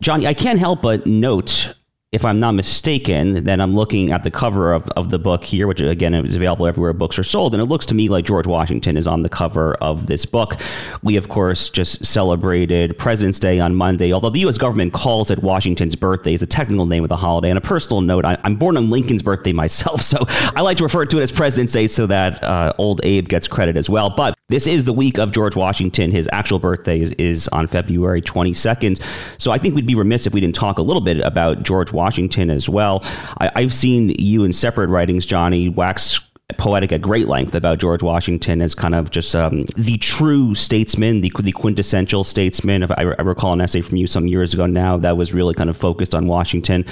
Johnny, 0.00 0.26
I 0.26 0.34
can't 0.34 0.58
help 0.58 0.82
but 0.82 1.06
note 1.06 1.74
if 2.10 2.24
I'm 2.24 2.40
not 2.40 2.52
mistaken, 2.52 3.44
then 3.44 3.60
I'm 3.60 3.74
looking 3.74 4.12
at 4.12 4.24
the 4.24 4.30
cover 4.30 4.72
of, 4.72 4.88
of 4.96 5.10
the 5.10 5.18
book 5.18 5.44
here, 5.44 5.66
which 5.66 5.82
again 5.82 6.14
is 6.14 6.36
available 6.36 6.66
everywhere 6.66 6.94
books 6.94 7.18
are 7.18 7.24
sold. 7.24 7.52
And 7.52 7.62
it 7.62 7.66
looks 7.66 7.84
to 7.86 7.94
me 7.94 8.08
like 8.08 8.24
George 8.24 8.46
Washington 8.46 8.96
is 8.96 9.06
on 9.06 9.22
the 9.22 9.28
cover 9.28 9.74
of 9.74 10.06
this 10.06 10.24
book. 10.24 10.58
We, 11.02 11.18
of 11.18 11.28
course, 11.28 11.68
just 11.68 12.06
celebrated 12.06 12.96
President's 12.96 13.38
Day 13.38 13.60
on 13.60 13.74
Monday, 13.74 14.10
although 14.10 14.30
the 14.30 14.40
U.S. 14.40 14.56
government 14.56 14.94
calls 14.94 15.30
it 15.30 15.42
Washington's 15.42 15.94
birthday, 15.94 16.32
is 16.32 16.40
the 16.40 16.46
technical 16.46 16.86
name 16.86 17.02
of 17.02 17.10
the 17.10 17.16
holiday. 17.16 17.50
And 17.50 17.58
a 17.58 17.60
personal 17.60 18.00
note, 18.00 18.24
I, 18.24 18.38
am 18.42 18.56
born 18.56 18.78
on 18.78 18.88
Lincoln's 18.88 19.22
birthday 19.22 19.52
myself, 19.52 20.00
so 20.08 20.24
I 20.56 20.62
like 20.62 20.78
to 20.78 20.84
refer 20.84 21.04
to 21.04 21.18
it 21.18 21.22
as 21.22 21.30
President's 21.30 21.74
Day 21.74 21.88
so 21.88 22.06
that 22.06 22.42
uh, 22.42 22.72
old 22.78 23.02
Abe 23.04 23.28
gets 23.28 23.46
credit 23.46 23.76
as 23.76 23.90
well. 23.90 24.08
But 24.08 24.37
this 24.48 24.66
is 24.66 24.86
the 24.86 24.94
week 24.94 25.18
of 25.18 25.32
George 25.32 25.54
Washington. 25.56 26.10
His 26.10 26.28
actual 26.32 26.58
birthday 26.58 27.00
is, 27.00 27.10
is 27.12 27.48
on 27.48 27.66
February 27.66 28.22
22nd. 28.22 29.02
So 29.36 29.50
I 29.50 29.58
think 29.58 29.74
we'd 29.74 29.86
be 29.86 29.94
remiss 29.94 30.26
if 30.26 30.32
we 30.32 30.40
didn't 30.40 30.54
talk 30.54 30.78
a 30.78 30.82
little 30.82 31.02
bit 31.02 31.18
about 31.20 31.64
George 31.64 31.92
Washington 31.92 32.48
as 32.48 32.66
well. 32.66 33.04
I, 33.36 33.60
have 33.60 33.74
seen 33.74 34.14
you 34.18 34.44
in 34.44 34.54
separate 34.54 34.88
writings, 34.88 35.26
Johnny, 35.26 35.68
wax 35.68 36.20
poetic 36.56 36.92
at 36.92 37.02
great 37.02 37.28
length 37.28 37.54
about 37.54 37.78
George 37.78 38.02
Washington 38.02 38.62
as 38.62 38.74
kind 38.74 38.94
of 38.94 39.10
just 39.10 39.36
um, 39.36 39.66
the 39.76 39.98
true 39.98 40.54
statesman, 40.54 41.20
the, 41.20 41.30
the 41.40 41.52
quintessential 41.52 42.24
statesman. 42.24 42.84
I, 42.84 42.94
I 42.96 43.02
recall 43.02 43.52
an 43.52 43.60
essay 43.60 43.82
from 43.82 43.98
you 43.98 44.06
some 44.06 44.26
years 44.26 44.54
ago 44.54 44.64
now 44.64 44.96
that 44.96 45.18
was 45.18 45.34
really 45.34 45.52
kind 45.52 45.68
of 45.68 45.76
focused 45.76 46.14
on 46.14 46.26
Washington. 46.26 46.86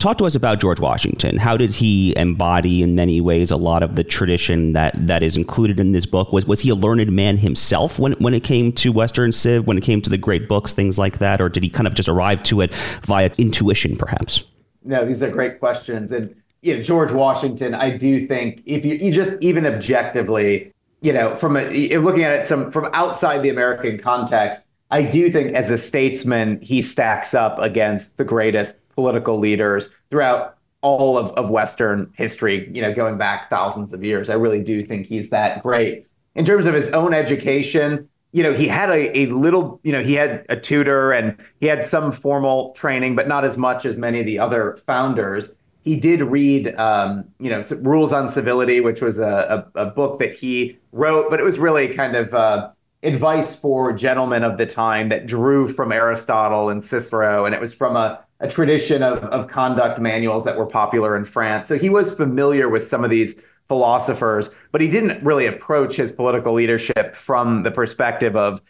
Talk 0.00 0.16
to 0.16 0.24
us 0.24 0.34
about 0.34 0.60
George 0.60 0.80
Washington. 0.80 1.36
How 1.36 1.58
did 1.58 1.72
he 1.72 2.16
embody, 2.16 2.82
in 2.82 2.94
many 2.94 3.20
ways, 3.20 3.50
a 3.50 3.58
lot 3.58 3.82
of 3.82 3.96
the 3.96 4.02
tradition 4.02 4.72
that, 4.72 4.94
that 4.96 5.22
is 5.22 5.36
included 5.36 5.78
in 5.78 5.92
this 5.92 6.06
book? 6.06 6.32
Was 6.32 6.46
was 6.46 6.60
he 6.60 6.70
a 6.70 6.74
learned 6.74 7.12
man 7.12 7.36
himself 7.36 7.98
when 7.98 8.12
when 8.12 8.32
it 8.32 8.42
came 8.42 8.72
to 8.72 8.92
Western 8.92 9.30
Civ, 9.30 9.66
when 9.66 9.76
it 9.76 9.82
came 9.82 10.00
to 10.00 10.08
the 10.08 10.16
great 10.16 10.48
books, 10.48 10.72
things 10.72 10.98
like 10.98 11.18
that, 11.18 11.38
or 11.38 11.50
did 11.50 11.62
he 11.62 11.68
kind 11.68 11.86
of 11.86 11.92
just 11.92 12.08
arrive 12.08 12.42
to 12.44 12.62
it 12.62 12.72
via 13.02 13.30
intuition, 13.36 13.94
perhaps? 13.94 14.42
No, 14.82 15.04
these 15.04 15.22
are 15.22 15.30
great 15.30 15.60
questions, 15.60 16.10
and 16.12 16.34
you 16.62 16.76
know, 16.76 16.80
George 16.80 17.12
Washington. 17.12 17.74
I 17.74 17.90
do 17.90 18.26
think 18.26 18.62
if 18.64 18.86
you, 18.86 18.94
you 18.94 19.12
just 19.12 19.32
even 19.42 19.66
objectively, 19.66 20.72
you 21.02 21.12
know, 21.12 21.36
from 21.36 21.58
a, 21.58 21.98
looking 21.98 22.22
at 22.22 22.40
it 22.40 22.46
some 22.46 22.70
from 22.70 22.88
outside 22.94 23.42
the 23.42 23.50
American 23.50 23.98
context, 23.98 24.62
I 24.90 25.02
do 25.02 25.30
think 25.30 25.54
as 25.54 25.70
a 25.70 25.76
statesman 25.76 26.58
he 26.62 26.80
stacks 26.80 27.34
up 27.34 27.58
against 27.58 28.16
the 28.16 28.24
greatest 28.24 28.76
political 29.00 29.38
leaders 29.38 29.88
throughout 30.10 30.58
all 30.82 31.16
of, 31.16 31.32
of 31.32 31.48
Western 31.48 32.12
history, 32.16 32.70
you 32.74 32.82
know, 32.82 32.92
going 32.92 33.16
back 33.16 33.48
thousands 33.48 33.94
of 33.94 34.04
years. 34.04 34.28
I 34.28 34.34
really 34.34 34.62
do 34.62 34.82
think 34.82 35.06
he's 35.06 35.30
that 35.30 35.62
great. 35.62 36.06
In 36.34 36.44
terms 36.44 36.66
of 36.66 36.74
his 36.74 36.90
own 36.90 37.14
education, 37.14 38.10
you 38.32 38.42
know, 38.42 38.52
he 38.52 38.68
had 38.68 38.90
a, 38.90 39.18
a 39.20 39.26
little, 39.26 39.80
you 39.82 39.90
know, 39.90 40.02
he 40.02 40.14
had 40.14 40.44
a 40.50 40.56
tutor 40.56 41.12
and 41.12 41.34
he 41.60 41.66
had 41.66 41.82
some 41.86 42.12
formal 42.12 42.72
training, 42.72 43.16
but 43.16 43.26
not 43.26 43.42
as 43.42 43.56
much 43.56 43.86
as 43.86 43.96
many 43.96 44.20
of 44.20 44.26
the 44.26 44.38
other 44.38 44.78
founders. 44.86 45.50
He 45.82 45.98
did 45.98 46.20
read, 46.20 46.74
um, 46.76 47.24
you 47.38 47.48
know, 47.48 47.62
Rules 47.80 48.12
on 48.12 48.28
Civility, 48.28 48.80
which 48.80 49.00
was 49.00 49.18
a, 49.18 49.66
a, 49.74 49.80
a, 49.82 49.86
book 49.86 50.18
that 50.18 50.34
he 50.34 50.78
wrote, 50.92 51.30
but 51.30 51.40
it 51.40 51.42
was 51.42 51.58
really 51.58 51.88
kind 51.94 52.16
of 52.16 52.34
uh, 52.34 52.70
advice 53.02 53.56
for 53.56 53.94
gentlemen 53.94 54.44
of 54.44 54.58
the 54.58 54.66
time 54.66 55.08
that 55.08 55.26
drew 55.26 55.72
from 55.72 55.90
Aristotle 55.90 56.68
and 56.68 56.84
Cicero. 56.84 57.46
And 57.46 57.54
it 57.54 57.60
was 57.62 57.72
from 57.72 57.96
a, 57.96 58.22
a 58.40 58.48
tradition 58.48 59.02
of, 59.02 59.18
of 59.24 59.48
conduct 59.48 60.00
manuals 60.00 60.44
that 60.44 60.56
were 60.56 60.66
popular 60.66 61.16
in 61.16 61.24
France. 61.24 61.68
So 61.68 61.78
he 61.78 61.90
was 61.90 62.14
familiar 62.14 62.68
with 62.68 62.86
some 62.86 63.04
of 63.04 63.10
these 63.10 63.40
philosophers, 63.68 64.50
but 64.72 64.80
he 64.80 64.88
didn't 64.88 65.22
really 65.22 65.46
approach 65.46 65.96
his 65.96 66.10
political 66.10 66.52
leadership 66.52 67.14
from 67.14 67.62
the 67.62 67.70
perspective 67.70 68.36
of, 68.36 68.60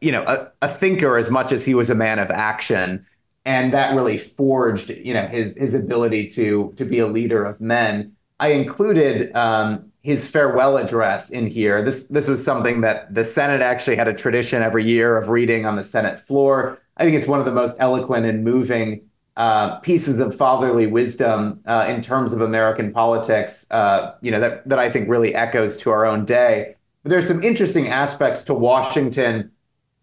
you 0.00 0.10
know, 0.10 0.22
a, 0.22 0.50
a 0.62 0.68
thinker 0.68 1.18
as 1.18 1.30
much 1.30 1.52
as 1.52 1.64
he 1.64 1.74
was 1.74 1.90
a 1.90 1.94
man 1.94 2.18
of 2.18 2.30
action. 2.30 3.04
And 3.44 3.72
that 3.72 3.94
really 3.94 4.16
forged, 4.16 4.90
you 4.90 5.14
know, 5.14 5.26
his 5.26 5.56
his 5.56 5.74
ability 5.74 6.28
to 6.30 6.72
to 6.76 6.84
be 6.84 6.98
a 6.98 7.06
leader 7.06 7.44
of 7.44 7.60
men. 7.60 8.12
I 8.40 8.48
included 8.48 9.34
um, 9.36 9.92
his 10.02 10.28
farewell 10.28 10.76
address 10.76 11.30
in 11.30 11.46
here. 11.46 11.84
This 11.84 12.06
this 12.06 12.26
was 12.26 12.44
something 12.44 12.80
that 12.80 13.14
the 13.14 13.24
Senate 13.24 13.60
actually 13.60 13.96
had 13.96 14.08
a 14.08 14.14
tradition 14.14 14.62
every 14.62 14.84
year 14.84 15.16
of 15.16 15.28
reading 15.28 15.66
on 15.66 15.76
the 15.76 15.84
Senate 15.84 16.18
floor. 16.18 16.78
I 16.96 17.04
think 17.04 17.16
it's 17.16 17.28
one 17.28 17.40
of 17.40 17.44
the 17.44 17.52
most 17.52 17.76
eloquent 17.78 18.24
and 18.26 18.42
moving 18.42 19.02
uh, 19.36 19.76
pieces 19.80 20.18
of 20.18 20.34
fatherly 20.34 20.86
wisdom 20.86 21.60
uh, 21.66 21.84
in 21.88 22.00
terms 22.00 22.32
of 22.32 22.40
American 22.40 22.92
politics. 22.92 23.66
Uh, 23.70 24.12
you 24.22 24.30
know 24.30 24.40
that 24.40 24.66
that 24.68 24.78
I 24.78 24.90
think 24.90 25.08
really 25.08 25.34
echoes 25.34 25.76
to 25.78 25.90
our 25.90 26.06
own 26.06 26.24
day. 26.24 26.74
But 27.02 27.10
there's 27.10 27.28
some 27.28 27.42
interesting 27.42 27.88
aspects 27.88 28.44
to 28.44 28.54
Washington 28.54 29.50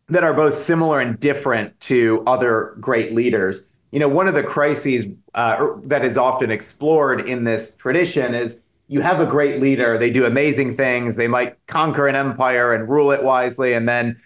that 0.08 0.24
are 0.24 0.34
both 0.34 0.54
similar 0.54 1.00
and 1.00 1.20
different 1.20 1.80
to 1.82 2.24
other 2.28 2.76
great 2.80 3.14
leaders. 3.14 3.68
You 3.92 4.00
know, 4.00 4.08
one 4.10 4.28
of 4.28 4.34
the 4.34 4.44
crises 4.44 5.06
uh, 5.34 5.68
that 5.84 6.04
is 6.04 6.18
often 6.18 6.52
explored 6.52 7.22
in 7.28 7.44
this 7.44 7.76
tradition 7.76 8.34
is 8.34 8.58
you 8.88 9.02
have 9.02 9.20
a 9.20 9.26
great 9.26 9.62
leader, 9.62 9.98
they 9.98 10.10
do 10.10 10.26
amazing 10.26 10.76
things, 10.76 11.16
they 11.16 11.28
might 11.28 11.58
conquer 11.68 12.08
an 12.08 12.16
empire 12.16 12.74
and 12.74 12.90
rule 12.90 13.12
it 13.12 13.24
wisely, 13.24 13.74
and 13.74 13.88
then 13.88 14.20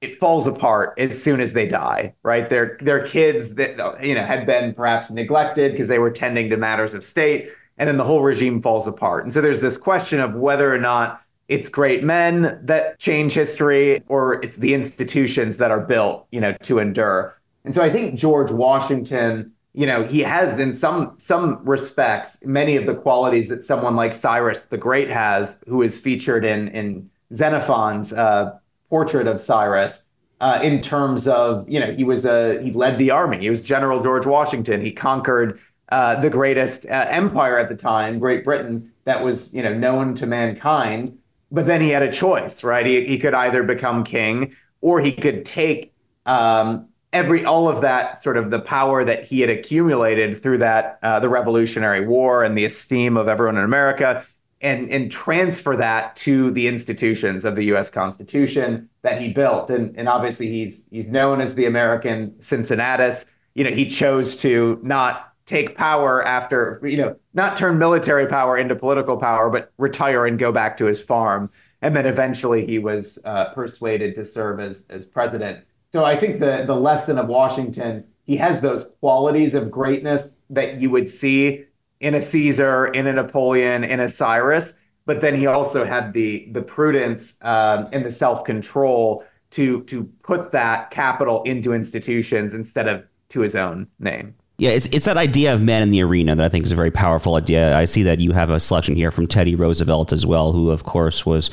it 0.00 0.18
falls 0.18 0.46
apart 0.46 0.94
as 0.98 1.22
soon 1.22 1.40
as 1.40 1.52
they 1.52 1.66
die, 1.66 2.14
right? 2.22 2.48
Their 2.48 2.78
their 2.80 3.06
kids 3.06 3.54
that 3.54 4.02
you 4.02 4.14
know 4.14 4.24
had 4.24 4.46
been 4.46 4.74
perhaps 4.74 5.10
neglected 5.10 5.72
because 5.72 5.88
they 5.88 5.98
were 5.98 6.10
tending 6.10 6.48
to 6.50 6.56
matters 6.56 6.94
of 6.94 7.04
state, 7.04 7.48
and 7.76 7.88
then 7.88 7.96
the 7.96 8.04
whole 8.04 8.22
regime 8.22 8.62
falls 8.62 8.86
apart. 8.86 9.24
And 9.24 9.32
so 9.32 9.40
there's 9.40 9.60
this 9.60 9.76
question 9.76 10.20
of 10.20 10.34
whether 10.34 10.72
or 10.72 10.78
not 10.78 11.22
it's 11.48 11.68
great 11.68 12.02
men 12.02 12.60
that 12.62 12.98
change 12.98 13.34
history 13.34 14.02
or 14.06 14.42
it's 14.42 14.56
the 14.56 14.72
institutions 14.72 15.58
that 15.58 15.70
are 15.70 15.80
built, 15.80 16.26
you 16.30 16.40
know, 16.40 16.52
to 16.62 16.78
endure. 16.78 17.36
And 17.64 17.74
so 17.74 17.82
I 17.82 17.90
think 17.90 18.14
George 18.18 18.50
Washington 18.50 19.52
you 19.72 19.86
know, 19.86 20.04
he 20.04 20.20
has 20.20 20.58
in 20.58 20.74
some 20.74 21.14
some 21.18 21.64
respects 21.64 22.38
many 22.44 22.76
of 22.76 22.86
the 22.86 22.94
qualities 22.94 23.48
that 23.50 23.62
someone 23.62 23.94
like 23.94 24.12
Cyrus 24.12 24.64
the 24.64 24.76
Great 24.76 25.08
has, 25.10 25.58
who 25.68 25.82
is 25.82 25.98
featured 25.98 26.44
in 26.44 26.68
in 26.68 27.08
Xenophon's 27.34 28.12
uh, 28.12 28.58
portrait 28.90 29.26
of 29.26 29.40
Cyrus. 29.40 30.02
Uh, 30.40 30.58
in 30.62 30.80
terms 30.80 31.28
of, 31.28 31.68
you 31.68 31.78
know, 31.78 31.92
he 31.92 32.02
was 32.02 32.24
a 32.24 32.62
he 32.62 32.72
led 32.72 32.96
the 32.96 33.10
army. 33.10 33.38
He 33.38 33.50
was 33.50 33.62
General 33.62 34.02
George 34.02 34.24
Washington. 34.24 34.80
He 34.80 34.90
conquered 34.90 35.60
uh, 35.90 36.16
the 36.16 36.30
greatest 36.30 36.86
uh, 36.86 37.06
empire 37.08 37.58
at 37.58 37.68
the 37.68 37.76
time, 37.76 38.18
Great 38.18 38.42
Britain, 38.44 38.90
that 39.04 39.22
was 39.22 39.52
you 39.52 39.62
know 39.62 39.74
known 39.74 40.14
to 40.14 40.26
mankind. 40.26 41.18
But 41.52 41.66
then 41.66 41.80
he 41.80 41.90
had 41.90 42.02
a 42.02 42.12
choice, 42.12 42.62
right? 42.62 42.86
He 42.86 43.04
he 43.04 43.18
could 43.18 43.34
either 43.34 43.62
become 43.62 44.04
king 44.04 44.54
or 44.80 45.00
he 45.00 45.12
could 45.12 45.44
take 45.44 45.92
um, 46.26 46.88
every 47.12 47.44
all 47.44 47.68
of 47.68 47.80
that 47.80 48.22
sort 48.22 48.36
of 48.36 48.50
the 48.50 48.60
power 48.60 49.04
that 49.04 49.24
he 49.24 49.40
had 49.40 49.50
accumulated 49.50 50.40
through 50.42 50.58
that 50.58 50.98
uh, 51.02 51.20
the 51.20 51.28
Revolutionary 51.28 52.06
War 52.06 52.44
and 52.44 52.56
the 52.56 52.64
esteem 52.64 53.16
of 53.16 53.28
everyone 53.28 53.56
in 53.56 53.64
America, 53.64 54.24
and 54.60 54.88
and 54.90 55.10
transfer 55.10 55.76
that 55.76 56.16
to 56.16 56.50
the 56.50 56.68
institutions 56.68 57.44
of 57.44 57.56
the 57.56 57.64
U.S. 57.66 57.90
Constitution 57.90 58.88
that 59.02 59.20
he 59.20 59.32
built. 59.32 59.70
And 59.70 59.96
and 59.96 60.08
obviously 60.08 60.48
he's 60.48 60.86
he's 60.90 61.08
known 61.08 61.40
as 61.40 61.54
the 61.54 61.66
American 61.66 62.40
Cincinnatus. 62.40 63.26
You 63.54 63.64
know, 63.64 63.70
he 63.70 63.86
chose 63.86 64.36
to 64.36 64.78
not 64.82 65.32
take 65.46 65.76
power 65.76 66.24
after 66.24 66.80
you 66.84 66.96
know 66.96 67.16
not 67.34 67.56
turn 67.56 67.78
military 67.78 68.26
power 68.26 68.56
into 68.56 68.74
political 68.74 69.16
power, 69.16 69.50
but 69.50 69.72
retire 69.78 70.26
and 70.26 70.38
go 70.38 70.52
back 70.52 70.76
to 70.78 70.86
his 70.86 71.00
farm. 71.00 71.50
And 71.82 71.96
then 71.96 72.04
eventually 72.04 72.66
he 72.66 72.78
was 72.78 73.18
uh, 73.24 73.46
persuaded 73.54 74.14
to 74.16 74.24
serve 74.24 74.60
as 74.60 74.86
as 74.90 75.06
president 75.06 75.64
so 75.92 76.04
I 76.04 76.16
think 76.16 76.38
the 76.38 76.64
the 76.66 76.76
lesson 76.76 77.18
of 77.18 77.26
Washington, 77.26 78.04
he 78.26 78.36
has 78.36 78.60
those 78.60 78.84
qualities 79.00 79.54
of 79.54 79.70
greatness 79.70 80.36
that 80.50 80.80
you 80.80 80.90
would 80.90 81.08
see 81.08 81.64
in 82.00 82.14
a 82.14 82.22
Caesar, 82.22 82.86
in 82.86 83.06
a 83.06 83.12
Napoleon, 83.12 83.84
in 83.84 84.00
a 84.00 84.08
Cyrus, 84.08 84.74
but 85.06 85.20
then 85.20 85.34
he 85.34 85.46
also 85.46 85.84
had 85.84 86.12
the 86.12 86.48
the 86.52 86.62
prudence 86.62 87.34
um, 87.42 87.88
and 87.92 88.04
the 88.04 88.10
self 88.10 88.44
control 88.44 89.24
to 89.50 89.82
to 89.84 90.04
put 90.22 90.52
that 90.52 90.90
capital 90.90 91.42
into 91.44 91.72
institutions 91.72 92.54
instead 92.54 92.88
of 92.88 93.04
to 93.30 93.40
his 93.40 93.54
own 93.54 93.88
name. 93.98 94.34
Yeah, 94.60 94.72
it's, 94.72 94.84
it's 94.92 95.06
that 95.06 95.16
idea 95.16 95.54
of 95.54 95.62
men 95.62 95.82
in 95.82 95.90
the 95.90 96.02
arena 96.02 96.36
that 96.36 96.44
I 96.44 96.50
think 96.50 96.66
is 96.66 96.72
a 96.72 96.76
very 96.76 96.90
powerful 96.90 97.36
idea. 97.36 97.78
I 97.78 97.86
see 97.86 98.02
that 98.02 98.20
you 98.20 98.32
have 98.32 98.50
a 98.50 98.60
selection 98.60 98.94
here 98.94 99.10
from 99.10 99.26
Teddy 99.26 99.54
Roosevelt 99.54 100.12
as 100.12 100.26
well, 100.26 100.52
who 100.52 100.68
of 100.68 100.84
course 100.84 101.24
was 101.24 101.48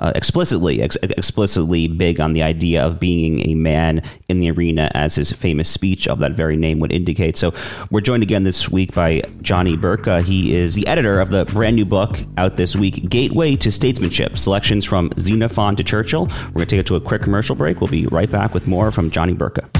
uh, 0.00 0.12
explicitly 0.14 0.82
ex- 0.82 0.98
explicitly 1.02 1.88
big 1.88 2.20
on 2.20 2.34
the 2.34 2.42
idea 2.42 2.84
of 2.84 3.00
being 3.00 3.48
a 3.48 3.54
man 3.54 4.02
in 4.28 4.40
the 4.40 4.50
arena, 4.50 4.90
as 4.92 5.14
his 5.14 5.32
famous 5.32 5.70
speech 5.70 6.06
of 6.06 6.18
that 6.18 6.32
very 6.32 6.58
name 6.58 6.80
would 6.80 6.92
indicate. 6.92 7.38
So 7.38 7.54
we're 7.90 8.02
joined 8.02 8.22
again 8.22 8.42
this 8.42 8.68
week 8.68 8.92
by 8.94 9.22
Johnny 9.40 9.74
Burtka. 9.74 10.22
He 10.22 10.54
is 10.54 10.74
the 10.74 10.86
editor 10.86 11.18
of 11.18 11.30
the 11.30 11.46
brand 11.46 11.76
new 11.76 11.86
book 11.86 12.20
out 12.36 12.58
this 12.58 12.76
week, 12.76 13.08
Gateway 13.08 13.56
to 13.56 13.72
Statesmanship: 13.72 14.36
Selections 14.36 14.84
from 14.84 15.10
Xenophon 15.18 15.76
to 15.76 15.84
Churchill. 15.84 16.26
We're 16.26 16.52
going 16.52 16.66
to 16.66 16.76
take 16.76 16.80
it 16.80 16.86
to 16.88 16.96
a 16.96 17.00
quick 17.00 17.22
commercial 17.22 17.56
break. 17.56 17.80
We'll 17.80 17.88
be 17.88 18.06
right 18.08 18.30
back 18.30 18.52
with 18.52 18.68
more 18.68 18.92
from 18.92 19.10
Johnny 19.10 19.32
Burtka. 19.32 19.79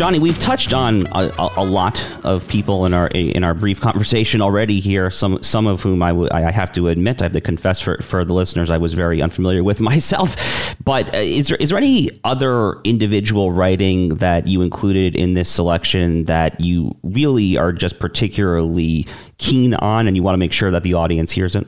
Johnny, 0.00 0.18
we've 0.18 0.38
touched 0.38 0.72
on 0.72 1.06
a, 1.12 1.30
a, 1.58 1.62
lot 1.62 2.02
of 2.24 2.48
people 2.48 2.86
in 2.86 2.94
our 2.94 3.08
in 3.08 3.44
our 3.44 3.52
brief 3.52 3.82
conversation 3.82 4.40
already 4.40 4.80
here. 4.80 5.10
Some 5.10 5.42
some 5.42 5.66
of 5.66 5.82
whom 5.82 6.02
I, 6.02 6.08
w- 6.08 6.30
I 6.32 6.50
have 6.50 6.72
to 6.72 6.88
admit, 6.88 7.20
I 7.20 7.26
have 7.26 7.32
to 7.32 7.40
confess 7.42 7.80
for, 7.80 7.98
for 8.00 8.24
the 8.24 8.32
listeners, 8.32 8.70
I 8.70 8.78
was 8.78 8.94
very 8.94 9.20
unfamiliar 9.20 9.62
with 9.62 9.78
myself. 9.92 10.74
But 10.82 11.14
uh, 11.14 11.18
is 11.18 11.48
there 11.48 11.58
is 11.58 11.68
there 11.68 11.76
any 11.76 12.08
other 12.24 12.80
individual 12.82 13.52
writing 13.52 14.14
that 14.16 14.46
you 14.46 14.62
included 14.62 15.14
in 15.16 15.34
this 15.34 15.50
selection 15.50 16.24
that 16.24 16.58
you 16.62 16.96
really 17.02 17.58
are 17.58 17.70
just 17.70 17.98
particularly 17.98 19.06
keen 19.36 19.74
on, 19.74 20.06
and 20.06 20.16
you 20.16 20.22
want 20.22 20.32
to 20.32 20.38
make 20.38 20.54
sure 20.54 20.70
that 20.70 20.82
the 20.82 20.94
audience 20.94 21.32
hears 21.32 21.54
it? 21.54 21.66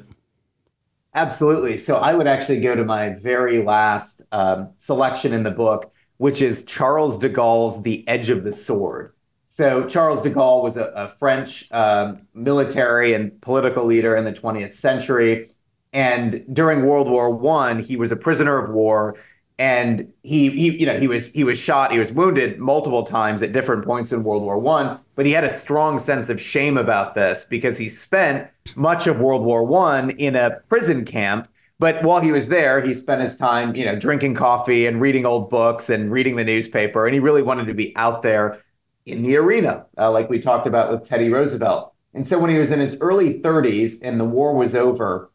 Absolutely. 1.14 1.76
So 1.76 1.96
I 1.96 2.14
would 2.14 2.26
actually 2.26 2.60
go 2.60 2.74
to 2.74 2.82
my 2.82 3.10
very 3.10 3.62
last 3.62 4.22
um, 4.32 4.70
selection 4.78 5.34
in 5.34 5.42
the 5.42 5.50
book 5.50 5.91
which 6.22 6.40
is 6.40 6.64
Charles 6.66 7.18
de 7.18 7.28
Gaulle's 7.28 7.82
The 7.82 8.06
Edge 8.06 8.30
of 8.30 8.44
the 8.44 8.52
Sword. 8.52 9.12
So 9.48 9.88
Charles 9.88 10.22
de 10.22 10.30
Gaulle 10.30 10.62
was 10.62 10.76
a, 10.76 10.84
a 10.94 11.08
French 11.08 11.66
um, 11.72 12.28
military 12.32 13.12
and 13.12 13.40
political 13.40 13.84
leader 13.84 14.14
in 14.14 14.24
the 14.24 14.32
20th 14.32 14.72
century. 14.72 15.48
And 15.92 16.44
during 16.52 16.86
World 16.86 17.10
War 17.10 17.34
One, 17.34 17.80
he 17.80 17.96
was 17.96 18.12
a 18.12 18.16
prisoner 18.16 18.56
of 18.56 18.70
war 18.70 19.16
and 19.58 20.12
he, 20.22 20.48
he 20.50 20.78
you 20.78 20.86
know 20.86 20.98
he 20.98 21.08
was 21.08 21.30
he 21.32 21.44
was 21.44 21.58
shot 21.58 21.92
he 21.92 21.98
was 21.98 22.10
wounded 22.10 22.58
multiple 22.58 23.02
times 23.02 23.42
at 23.42 23.52
different 23.52 23.84
points 23.84 24.10
in 24.10 24.24
world 24.24 24.42
war 24.42 24.58
one 24.58 24.98
but 25.14 25.26
he 25.26 25.32
had 25.32 25.44
a 25.44 25.54
strong 25.54 25.98
sense 25.98 26.30
of 26.30 26.40
shame 26.40 26.78
about 26.78 27.14
this 27.14 27.44
because 27.44 27.76
he 27.76 27.86
spent 27.86 28.48
much 28.76 29.06
of 29.06 29.20
world 29.20 29.44
war 29.44 29.62
one 29.62 30.08
in 30.10 30.34
a 30.34 30.58
prison 30.68 31.04
camp 31.04 31.46
but 31.82 32.02
while 32.02 32.20
he 32.20 32.32
was 32.32 32.48
there 32.48 32.80
he 32.80 32.94
spent 32.94 33.20
his 33.20 33.36
time 33.36 33.74
you 33.74 33.84
know 33.84 33.96
drinking 33.96 34.34
coffee 34.34 34.86
and 34.86 35.00
reading 35.00 35.26
old 35.26 35.50
books 35.50 35.90
and 35.90 36.10
reading 36.10 36.36
the 36.36 36.44
newspaper 36.44 37.06
and 37.06 37.14
he 37.14 37.20
really 37.20 37.42
wanted 37.42 37.66
to 37.66 37.74
be 37.74 37.94
out 37.96 38.22
there 38.22 38.62
in 39.04 39.22
the 39.22 39.36
arena 39.36 39.84
uh, 39.98 40.10
like 40.10 40.30
we 40.30 40.38
talked 40.38 40.66
about 40.66 40.90
with 40.90 41.04
teddy 41.04 41.28
roosevelt 41.28 41.92
and 42.14 42.26
so 42.26 42.38
when 42.38 42.50
he 42.50 42.58
was 42.58 42.70
in 42.70 42.80
his 42.80 42.96
early 43.00 43.40
30s 43.40 43.98
and 44.02 44.18
the 44.18 44.24
war 44.24 44.54
was 44.54 44.74
over 44.74 45.30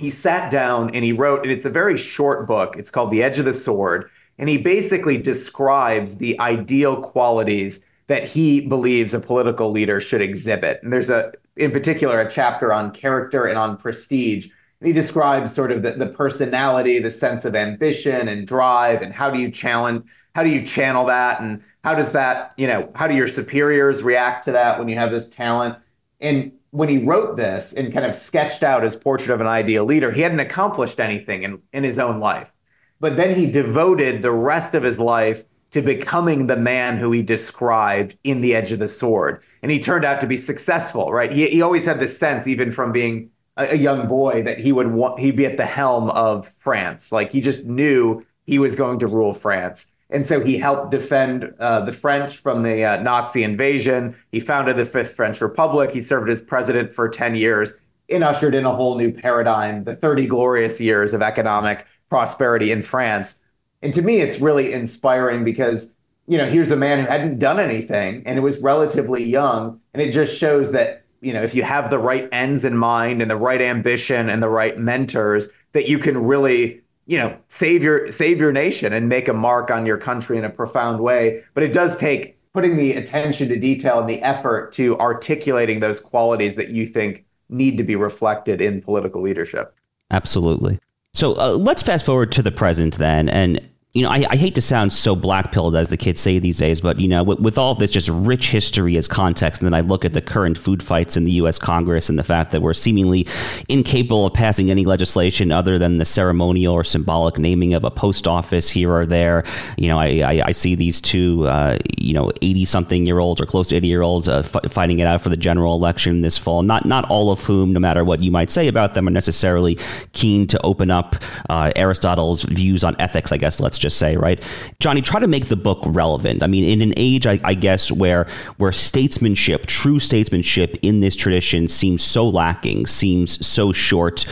he 0.00 0.10
sat 0.10 0.50
down 0.50 0.94
and 0.94 1.04
he 1.04 1.12
wrote, 1.12 1.42
and 1.42 1.50
it's 1.50 1.64
a 1.64 1.70
very 1.70 1.98
short 1.98 2.46
book. 2.46 2.76
It's 2.78 2.90
called 2.90 3.10
The 3.10 3.22
Edge 3.22 3.38
of 3.38 3.44
the 3.44 3.52
Sword. 3.52 4.08
And 4.38 4.48
he 4.48 4.56
basically 4.56 5.18
describes 5.18 6.16
the 6.16 6.40
ideal 6.40 7.02
qualities 7.02 7.80
that 8.06 8.24
he 8.24 8.62
believes 8.62 9.12
a 9.12 9.20
political 9.20 9.70
leader 9.70 10.00
should 10.00 10.22
exhibit. 10.22 10.80
And 10.82 10.92
there's 10.92 11.10
a, 11.10 11.32
in 11.56 11.70
particular, 11.70 12.20
a 12.20 12.30
chapter 12.30 12.72
on 12.72 12.92
character 12.92 13.44
and 13.44 13.58
on 13.58 13.76
prestige. 13.76 14.48
He 14.82 14.92
describes 14.92 15.54
sort 15.54 15.72
of 15.72 15.82
the, 15.82 15.92
the 15.92 16.06
personality, 16.06 16.98
the 16.98 17.10
sense 17.10 17.44
of 17.44 17.54
ambition 17.54 18.28
and 18.28 18.46
drive, 18.46 19.02
and 19.02 19.12
how 19.12 19.30
do 19.30 19.38
you 19.38 19.50
challenge, 19.50 20.06
how 20.34 20.42
do 20.42 20.48
you 20.48 20.64
channel 20.64 21.04
that, 21.06 21.40
and 21.40 21.62
how 21.84 21.94
does 21.94 22.12
that, 22.12 22.54
you 22.56 22.66
know, 22.66 22.90
how 22.94 23.06
do 23.06 23.14
your 23.14 23.28
superiors 23.28 24.02
react 24.02 24.44
to 24.44 24.52
that 24.52 24.78
when 24.78 24.88
you 24.88 24.96
have 24.96 25.10
this 25.10 25.28
talent? 25.28 25.76
And 26.20 26.52
when 26.70 26.88
he 26.88 26.98
wrote 26.98 27.36
this 27.36 27.72
and 27.72 27.92
kind 27.92 28.06
of 28.06 28.14
sketched 28.14 28.62
out 28.62 28.82
his 28.82 28.96
portrait 28.96 29.34
of 29.34 29.40
an 29.40 29.46
ideal 29.46 29.84
leader, 29.84 30.12
he 30.12 30.22
hadn't 30.22 30.40
accomplished 30.40 31.00
anything 31.00 31.42
in, 31.42 31.60
in 31.72 31.84
his 31.84 31.98
own 31.98 32.20
life. 32.20 32.52
But 33.00 33.16
then 33.16 33.36
he 33.36 33.50
devoted 33.50 34.22
the 34.22 34.32
rest 34.32 34.74
of 34.74 34.82
his 34.82 34.98
life 34.98 35.44
to 35.72 35.82
becoming 35.82 36.46
the 36.46 36.56
man 36.56 36.96
who 36.96 37.12
he 37.12 37.22
described 37.22 38.16
in 38.24 38.40
The 38.40 38.54
Edge 38.54 38.72
of 38.72 38.78
the 38.78 38.88
Sword. 38.88 39.42
And 39.62 39.70
he 39.70 39.78
turned 39.78 40.04
out 40.04 40.20
to 40.20 40.26
be 40.26 40.36
successful, 40.36 41.12
right? 41.12 41.32
He, 41.32 41.48
he 41.48 41.62
always 41.62 41.86
had 41.86 42.00
this 42.00 42.18
sense, 42.18 42.46
even 42.46 42.70
from 42.70 42.92
being 42.92 43.30
a, 43.56 43.74
a 43.74 43.76
young 43.76 44.08
boy, 44.08 44.42
that 44.42 44.58
he 44.58 44.72
would 44.72 44.88
want, 44.88 45.18
he'd 45.20 45.36
be 45.36 45.46
at 45.46 45.56
the 45.56 45.66
helm 45.66 46.10
of 46.10 46.48
France. 46.58 47.12
Like 47.12 47.32
he 47.32 47.40
just 47.40 47.64
knew 47.64 48.24
he 48.44 48.58
was 48.58 48.76
going 48.76 48.98
to 49.00 49.06
rule 49.06 49.32
France. 49.32 49.86
And 50.10 50.26
so 50.26 50.44
he 50.44 50.58
helped 50.58 50.90
defend 50.90 51.54
uh, 51.60 51.80
the 51.82 51.92
French 51.92 52.38
from 52.38 52.64
the 52.64 52.84
uh, 52.84 53.02
Nazi 53.02 53.44
invasion. 53.44 54.16
He 54.32 54.40
founded 54.40 54.76
the 54.76 54.84
Fifth 54.84 55.14
French 55.14 55.40
Republic. 55.40 55.92
He 55.92 56.00
served 56.00 56.28
as 56.28 56.42
president 56.42 56.92
for 56.92 57.08
10 57.08 57.36
years 57.36 57.74
and 58.10 58.24
ushered 58.24 58.54
in 58.54 58.64
a 58.64 58.74
whole 58.74 58.98
new 58.98 59.12
paradigm, 59.12 59.84
the 59.84 59.94
30 59.94 60.26
glorious 60.26 60.80
years 60.80 61.14
of 61.14 61.22
economic 61.22 61.86
prosperity 62.08 62.72
in 62.72 62.82
France. 62.82 63.36
And 63.82 63.94
to 63.94 64.02
me, 64.02 64.20
it's 64.20 64.40
really 64.40 64.72
inspiring 64.72 65.44
because, 65.44 65.94
you 66.26 66.36
know, 66.36 66.50
here's 66.50 66.72
a 66.72 66.76
man 66.76 66.98
who 66.98 67.06
hadn't 67.06 67.38
done 67.38 67.60
anything 67.60 68.24
and 68.26 68.36
it 68.36 68.42
was 68.42 68.58
relatively 68.58 69.24
young. 69.24 69.80
And 69.94 70.02
it 70.02 70.12
just 70.12 70.36
shows 70.36 70.72
that, 70.72 70.99
you 71.20 71.32
know, 71.32 71.42
if 71.42 71.54
you 71.54 71.62
have 71.62 71.90
the 71.90 71.98
right 71.98 72.28
ends 72.32 72.64
in 72.64 72.76
mind 72.76 73.20
and 73.20 73.30
the 73.30 73.36
right 73.36 73.60
ambition 73.60 74.28
and 74.28 74.42
the 74.42 74.48
right 74.48 74.78
mentors, 74.78 75.48
that 75.72 75.88
you 75.88 75.98
can 75.98 76.18
really 76.18 76.80
you 77.06 77.18
know 77.18 77.36
save 77.48 77.82
your 77.82 78.10
save 78.12 78.40
your 78.40 78.52
nation 78.52 78.92
and 78.92 79.08
make 79.08 79.28
a 79.28 79.32
mark 79.32 79.70
on 79.70 79.84
your 79.84 79.98
country 79.98 80.38
in 80.38 80.44
a 80.44 80.50
profound 80.50 81.00
way. 81.00 81.42
But 81.54 81.62
it 81.62 81.72
does 81.72 81.96
take 81.96 82.38
putting 82.52 82.76
the 82.76 82.92
attention 82.92 83.48
to 83.48 83.56
detail 83.56 84.00
and 84.00 84.08
the 84.08 84.22
effort 84.22 84.72
to 84.72 84.98
articulating 84.98 85.80
those 85.80 86.00
qualities 86.00 86.56
that 86.56 86.70
you 86.70 86.86
think 86.86 87.24
need 87.48 87.76
to 87.76 87.84
be 87.84 87.96
reflected 87.96 88.60
in 88.60 88.80
political 88.80 89.22
leadership. 89.22 89.74
Absolutely. 90.10 90.78
So 91.14 91.34
uh, 91.34 91.52
let's 91.52 91.82
fast 91.82 92.06
forward 92.06 92.32
to 92.32 92.42
the 92.42 92.52
present 92.52 92.98
then 92.98 93.28
and 93.28 93.60
you 93.92 94.02
know, 94.02 94.08
I, 94.08 94.24
I, 94.30 94.36
hate 94.36 94.54
to 94.54 94.60
sound 94.60 94.92
so 94.92 95.16
black 95.16 95.50
pilled 95.50 95.74
as 95.74 95.88
the 95.88 95.96
kids 95.96 96.20
say 96.20 96.38
these 96.38 96.58
days, 96.58 96.80
but 96.80 97.00
you 97.00 97.08
know, 97.08 97.24
with, 97.24 97.40
with, 97.40 97.58
all 97.58 97.72
of 97.72 97.78
this 97.78 97.90
just 97.90 98.08
rich 98.08 98.50
history 98.50 98.96
as 98.96 99.08
context, 99.08 99.60
and 99.60 99.66
then 99.66 99.74
I 99.74 99.80
look 99.80 100.04
at 100.04 100.12
the 100.12 100.20
current 100.20 100.56
food 100.56 100.80
fights 100.80 101.16
in 101.16 101.24
the 101.24 101.32
U.S. 101.32 101.58
Congress 101.58 102.08
and 102.08 102.16
the 102.16 102.22
fact 102.22 102.52
that 102.52 102.62
we're 102.62 102.72
seemingly 102.72 103.26
incapable 103.68 104.26
of 104.26 104.32
passing 104.32 104.70
any 104.70 104.84
legislation 104.84 105.50
other 105.50 105.76
than 105.76 105.96
the 105.96 106.04
ceremonial 106.04 106.72
or 106.72 106.84
symbolic 106.84 107.36
naming 107.36 107.74
of 107.74 107.82
a 107.82 107.90
post 107.90 108.28
office 108.28 108.70
here 108.70 108.92
or 108.92 109.06
there. 109.06 109.42
You 109.76 109.88
know, 109.88 109.98
I, 109.98 110.20
I, 110.24 110.42
I 110.46 110.52
see 110.52 110.76
these 110.76 111.00
two, 111.00 111.48
uh, 111.48 111.76
you 111.98 112.14
know, 112.14 112.30
eighty 112.42 112.64
something 112.66 113.06
year 113.06 113.18
olds 113.18 113.40
or 113.40 113.46
close 113.46 113.70
to 113.70 113.76
eighty 113.76 113.88
year 113.88 114.02
olds 114.02 114.28
uh, 114.28 114.44
f- 114.44 114.70
fighting 114.70 115.00
it 115.00 115.08
out 115.08 115.20
for 115.20 115.30
the 115.30 115.36
general 115.36 115.74
election 115.74 116.20
this 116.20 116.38
fall. 116.38 116.62
Not 116.62 116.86
not 116.86 117.10
all 117.10 117.32
of 117.32 117.42
whom, 117.42 117.72
no 117.72 117.80
matter 117.80 118.04
what 118.04 118.20
you 118.20 118.30
might 118.30 118.50
say 118.50 118.68
about 118.68 118.94
them, 118.94 119.08
are 119.08 119.10
necessarily 119.10 119.76
keen 120.12 120.46
to 120.46 120.60
open 120.62 120.92
up 120.92 121.16
uh, 121.48 121.72
Aristotle's 121.74 122.44
views 122.44 122.84
on 122.84 122.94
ethics. 123.00 123.32
I 123.32 123.36
guess 123.36 123.58
let's 123.58 123.79
just 123.80 123.98
say, 123.98 124.16
right? 124.16 124.42
Johnny, 124.78 125.02
try 125.02 125.20
to 125.20 125.26
make 125.26 125.46
the 125.46 125.56
book 125.56 125.80
relevant. 125.84 126.42
I 126.42 126.46
mean, 126.46 126.64
in 126.64 126.82
an 126.82 126.94
age, 126.96 127.26
I, 127.26 127.40
I 127.42 127.54
guess, 127.54 127.90
where 127.90 128.26
where 128.58 128.72
statesmanship, 128.72 129.66
true 129.66 129.98
statesmanship 129.98 130.76
in 130.82 131.00
this 131.00 131.16
tradition 131.16 131.68
seems 131.68 132.02
so 132.02 132.28
lacking, 132.28 132.86
seems 132.86 133.44
so 133.46 133.72
short 133.72 134.24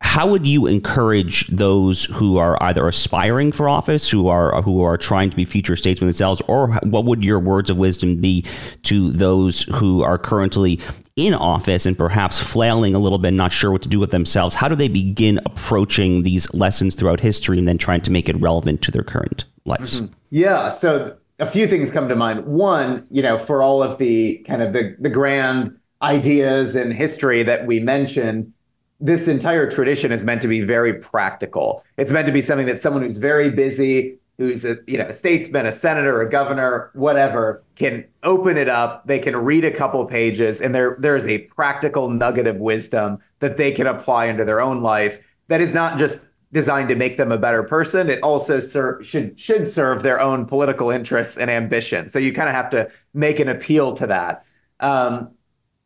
how 0.00 0.28
would 0.28 0.46
you 0.46 0.66
encourage 0.66 1.48
those 1.48 2.04
who 2.04 2.36
are 2.36 2.56
either 2.62 2.86
aspiring 2.86 3.50
for 3.50 3.68
office, 3.68 4.08
who 4.08 4.28
are 4.28 4.62
who 4.62 4.82
are 4.82 4.96
trying 4.96 5.28
to 5.30 5.36
be 5.36 5.44
future 5.44 5.74
statesmen 5.74 6.06
themselves, 6.06 6.40
or 6.46 6.68
what 6.84 7.04
would 7.04 7.24
your 7.24 7.40
words 7.40 7.68
of 7.68 7.76
wisdom 7.76 8.20
be 8.20 8.44
to 8.84 9.10
those 9.10 9.62
who 9.74 10.02
are 10.02 10.16
currently 10.16 10.80
in 11.18 11.34
office 11.34 11.84
and 11.84 11.98
perhaps 11.98 12.38
flailing 12.38 12.94
a 12.94 12.98
little 12.98 13.18
bit, 13.18 13.34
not 13.34 13.52
sure 13.52 13.72
what 13.72 13.82
to 13.82 13.88
do 13.88 13.98
with 13.98 14.12
themselves? 14.12 14.54
How 14.54 14.68
do 14.68 14.74
they 14.74 14.88
begin 14.88 15.40
approaching 15.44 16.22
these 16.22 16.52
lessons 16.54 16.94
throughout 16.94 17.20
history 17.20 17.58
and 17.58 17.66
then 17.66 17.76
trying 17.76 18.00
to 18.02 18.10
make 18.10 18.28
it 18.28 18.36
relevant 18.40 18.80
to 18.82 18.90
their 18.90 19.02
current 19.02 19.44
lives? 19.64 20.00
Mm-hmm. 20.00 20.14
Yeah, 20.30 20.74
so 20.74 21.16
a 21.38 21.46
few 21.46 21.66
things 21.66 21.90
come 21.90 22.08
to 22.08 22.16
mind. 22.16 22.46
One, 22.46 23.06
you 23.10 23.22
know, 23.22 23.36
for 23.36 23.62
all 23.62 23.82
of 23.82 23.98
the 23.98 24.38
kind 24.46 24.62
of 24.62 24.72
the, 24.72 24.96
the 24.98 25.10
grand 25.10 25.78
ideas 26.00 26.76
and 26.76 26.92
history 26.92 27.42
that 27.42 27.66
we 27.66 27.80
mentioned 27.80 28.52
this 29.00 29.28
entire 29.28 29.70
tradition 29.70 30.10
is 30.10 30.24
meant 30.24 30.42
to 30.42 30.48
be 30.48 30.60
very 30.60 30.94
practical. 30.94 31.84
It's 31.96 32.10
meant 32.10 32.26
to 32.26 32.32
be 32.32 32.42
something 32.42 32.66
that 32.66 32.80
someone 32.80 33.02
who's 33.02 33.16
very 33.16 33.50
busy, 33.50 34.17
who's 34.38 34.64
a 34.64 34.76
you 34.86 34.96
know 34.96 35.06
a 35.08 35.12
statesman, 35.12 35.66
a 35.66 35.72
senator, 35.72 36.20
a 36.22 36.30
governor, 36.30 36.90
whatever, 36.94 37.62
can 37.74 38.04
open 38.22 38.56
it 38.56 38.68
up. 38.68 39.06
They 39.06 39.18
can 39.18 39.36
read 39.36 39.64
a 39.64 39.70
couple 39.70 40.04
pages, 40.06 40.60
and 40.60 40.74
there 40.74 40.96
there 41.00 41.16
is 41.16 41.26
a 41.26 41.38
practical 41.38 42.08
nugget 42.08 42.46
of 42.46 42.56
wisdom 42.56 43.18
that 43.40 43.56
they 43.56 43.72
can 43.72 43.86
apply 43.86 44.26
into 44.26 44.44
their 44.44 44.60
own 44.60 44.82
life. 44.82 45.18
That 45.48 45.60
is 45.60 45.74
not 45.74 45.98
just 45.98 46.24
designed 46.52 46.88
to 46.88 46.94
make 46.94 47.16
them 47.16 47.30
a 47.30 47.36
better 47.36 47.62
person. 47.62 48.08
It 48.08 48.22
also 48.22 48.60
ser- 48.60 49.02
should 49.02 49.38
should 49.38 49.68
serve 49.68 50.02
their 50.02 50.20
own 50.20 50.46
political 50.46 50.90
interests 50.90 51.36
and 51.36 51.50
ambition. 51.50 52.08
So 52.08 52.18
you 52.18 52.32
kind 52.32 52.48
of 52.48 52.54
have 52.54 52.70
to 52.70 52.88
make 53.12 53.40
an 53.40 53.48
appeal 53.48 53.92
to 53.94 54.06
that. 54.06 54.44
Um, 54.80 55.32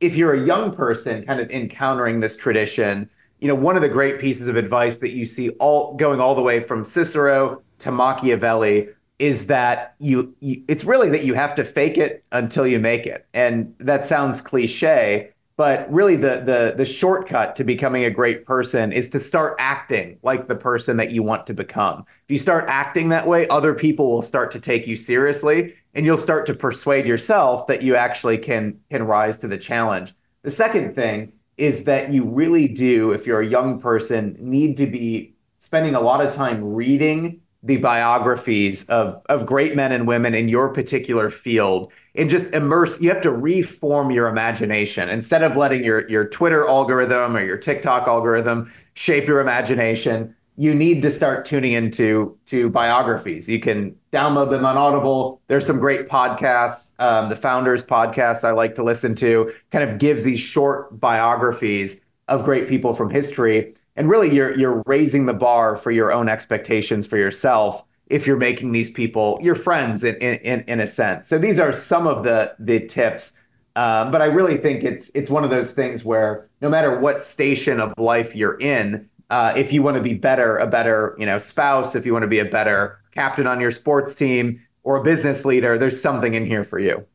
if 0.00 0.16
you're 0.16 0.34
a 0.34 0.40
young 0.40 0.74
person 0.74 1.24
kind 1.24 1.40
of 1.40 1.50
encountering 1.50 2.20
this 2.20 2.36
tradition, 2.36 3.08
you 3.40 3.48
know, 3.48 3.54
one 3.54 3.76
of 3.76 3.82
the 3.82 3.88
great 3.88 4.18
pieces 4.18 4.48
of 4.48 4.56
advice 4.56 4.98
that 4.98 5.12
you 5.12 5.24
see 5.24 5.50
all 5.50 5.94
going 5.94 6.20
all 6.20 6.34
the 6.34 6.42
way 6.42 6.60
from 6.60 6.84
Cicero 6.84 7.62
to 7.82 7.92
Machiavelli 7.92 8.88
is 9.18 9.46
that 9.46 9.94
you, 9.98 10.34
you 10.40 10.62
it's 10.66 10.84
really 10.84 11.08
that 11.10 11.24
you 11.24 11.34
have 11.34 11.54
to 11.54 11.64
fake 11.64 11.98
it 11.98 12.24
until 12.32 12.66
you 12.66 12.80
make 12.80 13.06
it. 13.06 13.26
And 13.32 13.74
that 13.78 14.04
sounds 14.04 14.40
cliche, 14.40 15.32
but 15.56 15.92
really 15.92 16.16
the 16.16 16.42
the 16.44 16.74
the 16.76 16.84
shortcut 16.84 17.54
to 17.56 17.64
becoming 17.64 18.04
a 18.04 18.10
great 18.10 18.46
person 18.46 18.92
is 18.92 19.08
to 19.10 19.20
start 19.20 19.54
acting 19.58 20.18
like 20.22 20.48
the 20.48 20.56
person 20.56 20.96
that 20.96 21.12
you 21.12 21.22
want 21.22 21.46
to 21.46 21.54
become 21.54 22.04
if 22.08 22.30
you 22.30 22.38
start 22.38 22.64
acting 22.68 23.10
that 23.10 23.26
way 23.26 23.46
other 23.48 23.74
people 23.74 24.10
will 24.10 24.22
start 24.22 24.50
to 24.50 24.60
take 24.60 24.86
you 24.86 24.96
seriously 24.96 25.74
and 25.94 26.06
you'll 26.06 26.16
start 26.16 26.46
to 26.46 26.54
persuade 26.54 27.06
yourself 27.06 27.66
that 27.66 27.82
you 27.82 27.94
actually 27.94 28.38
can 28.38 28.78
can 28.90 29.02
rise 29.04 29.38
to 29.38 29.46
the 29.46 29.58
challenge 29.58 30.14
the 30.42 30.50
second 30.50 30.94
thing 30.94 31.32
is 31.58 31.84
that 31.84 32.12
you 32.12 32.24
really 32.24 32.66
do 32.66 33.12
if 33.12 33.26
you're 33.26 33.40
a 33.40 33.46
young 33.46 33.80
person 33.80 34.36
need 34.40 34.76
to 34.76 34.86
be 34.86 35.34
spending 35.58 35.94
a 35.94 36.00
lot 36.00 36.24
of 36.24 36.34
time 36.34 36.64
reading 36.64 37.40
the 37.62 37.76
biographies 37.78 38.84
of 38.88 39.22
of 39.26 39.46
great 39.46 39.76
men 39.76 39.92
and 39.92 40.06
women 40.06 40.34
in 40.34 40.48
your 40.48 40.68
particular 40.68 41.30
field 41.30 41.92
and 42.14 42.28
just 42.28 42.52
immerse 42.52 43.00
you 43.00 43.08
have 43.08 43.22
to 43.22 43.30
reform 43.30 44.10
your 44.10 44.28
imagination. 44.28 45.08
Instead 45.08 45.42
of 45.42 45.56
letting 45.56 45.84
your 45.84 46.08
your 46.08 46.26
Twitter 46.26 46.66
algorithm 46.66 47.36
or 47.36 47.44
your 47.44 47.58
TikTok 47.58 48.08
algorithm 48.08 48.72
shape 48.94 49.26
your 49.26 49.40
imagination 49.40 50.34
you 50.56 50.74
need 50.74 51.00
to 51.00 51.10
start 51.10 51.46
tuning 51.46 51.72
into 51.72 52.36
to 52.44 52.68
biographies. 52.68 53.48
You 53.48 53.58
can 53.58 53.96
download 54.12 54.50
them 54.50 54.66
on 54.66 54.76
audible. 54.76 55.40
There's 55.48 55.66
some 55.66 55.78
great 55.78 56.06
podcasts 56.06 56.92
um, 57.02 57.28
the 57.28 57.36
founders 57.36 57.82
podcast 57.82 58.44
i 58.44 58.52
like 58.52 58.76
to 58.76 58.82
listen 58.82 59.14
to 59.16 59.52
kind 59.70 59.88
of 59.88 59.98
gives 59.98 60.24
these 60.24 60.40
short 60.40 61.00
biographies 61.00 62.00
of 62.32 62.44
great 62.44 62.66
people 62.66 62.94
from 62.94 63.10
history. 63.10 63.74
And 63.96 64.08
really 64.08 64.34
you're 64.34 64.56
you're 64.58 64.82
raising 64.86 65.26
the 65.26 65.34
bar 65.34 65.76
for 65.76 65.90
your 65.90 66.12
own 66.12 66.28
expectations 66.28 67.06
for 67.06 67.16
yourself 67.16 67.84
if 68.06 68.26
you're 68.26 68.36
making 68.36 68.72
these 68.72 68.90
people 68.90 69.38
your 69.42 69.54
friends 69.54 70.02
in 70.02 70.16
in, 70.16 70.60
in 70.62 70.80
a 70.80 70.86
sense. 70.86 71.28
So 71.28 71.38
these 71.38 71.60
are 71.60 71.72
some 71.72 72.06
of 72.06 72.24
the 72.24 72.54
the 72.58 72.86
tips. 72.86 73.34
Um, 73.74 74.10
but 74.10 74.20
i 74.20 74.26
really 74.26 74.58
think 74.58 74.84
it's 74.84 75.10
it's 75.14 75.30
one 75.30 75.44
of 75.44 75.50
those 75.50 75.72
things 75.72 76.04
where 76.04 76.46
no 76.60 76.68
matter 76.68 76.98
what 76.98 77.22
station 77.22 77.80
of 77.80 77.94
life 77.96 78.36
you're 78.36 78.60
in 78.60 79.08
uh, 79.30 79.54
if 79.56 79.72
you 79.72 79.82
want 79.82 79.96
to 79.96 80.02
be 80.02 80.12
better, 80.12 80.58
a 80.58 80.66
better 80.66 81.16
you 81.18 81.24
know 81.24 81.38
spouse, 81.38 81.96
if 81.96 82.04
you 82.04 82.12
want 82.12 82.22
to 82.22 82.28
be 82.28 82.38
a 82.38 82.44
better 82.44 83.00
captain 83.12 83.46
on 83.46 83.60
your 83.60 83.70
sports 83.70 84.14
team 84.14 84.62
or 84.82 84.96
a 84.96 85.02
business 85.02 85.46
leader, 85.46 85.78
there's 85.78 85.98
something 85.98 86.34
in 86.34 86.44
here 86.44 86.64
for 86.64 86.78
you. 86.78 87.06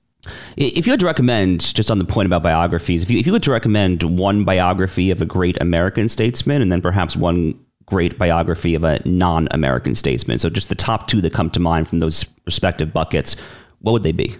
If 0.57 0.87
you 0.87 0.91
had 0.91 0.99
to 1.01 1.05
recommend, 1.05 1.73
just 1.75 1.91
on 1.91 1.99
the 1.99 2.05
point 2.05 2.25
about 2.25 2.43
biographies, 2.43 3.03
if 3.03 3.11
you, 3.11 3.19
if 3.19 3.27
you 3.27 3.33
had 3.33 3.43
to 3.43 3.51
recommend 3.51 4.03
one 4.03 4.43
biography 4.43 5.11
of 5.11 5.21
a 5.21 5.25
great 5.25 5.59
American 5.61 6.09
statesman 6.09 6.61
and 6.61 6.71
then 6.71 6.81
perhaps 6.81 7.15
one 7.15 7.59
great 7.85 8.17
biography 8.17 8.75
of 8.75 8.83
a 8.83 8.99
non 9.05 9.47
American 9.51 9.95
statesman, 9.95 10.39
so 10.39 10.49
just 10.49 10.69
the 10.69 10.75
top 10.75 11.07
two 11.07 11.21
that 11.21 11.33
come 11.33 11.49
to 11.51 11.59
mind 11.59 11.87
from 11.87 11.99
those 11.99 12.25
respective 12.45 12.91
buckets, 12.91 13.35
what 13.79 13.91
would 13.91 14.03
they 14.03 14.11
be? 14.11 14.35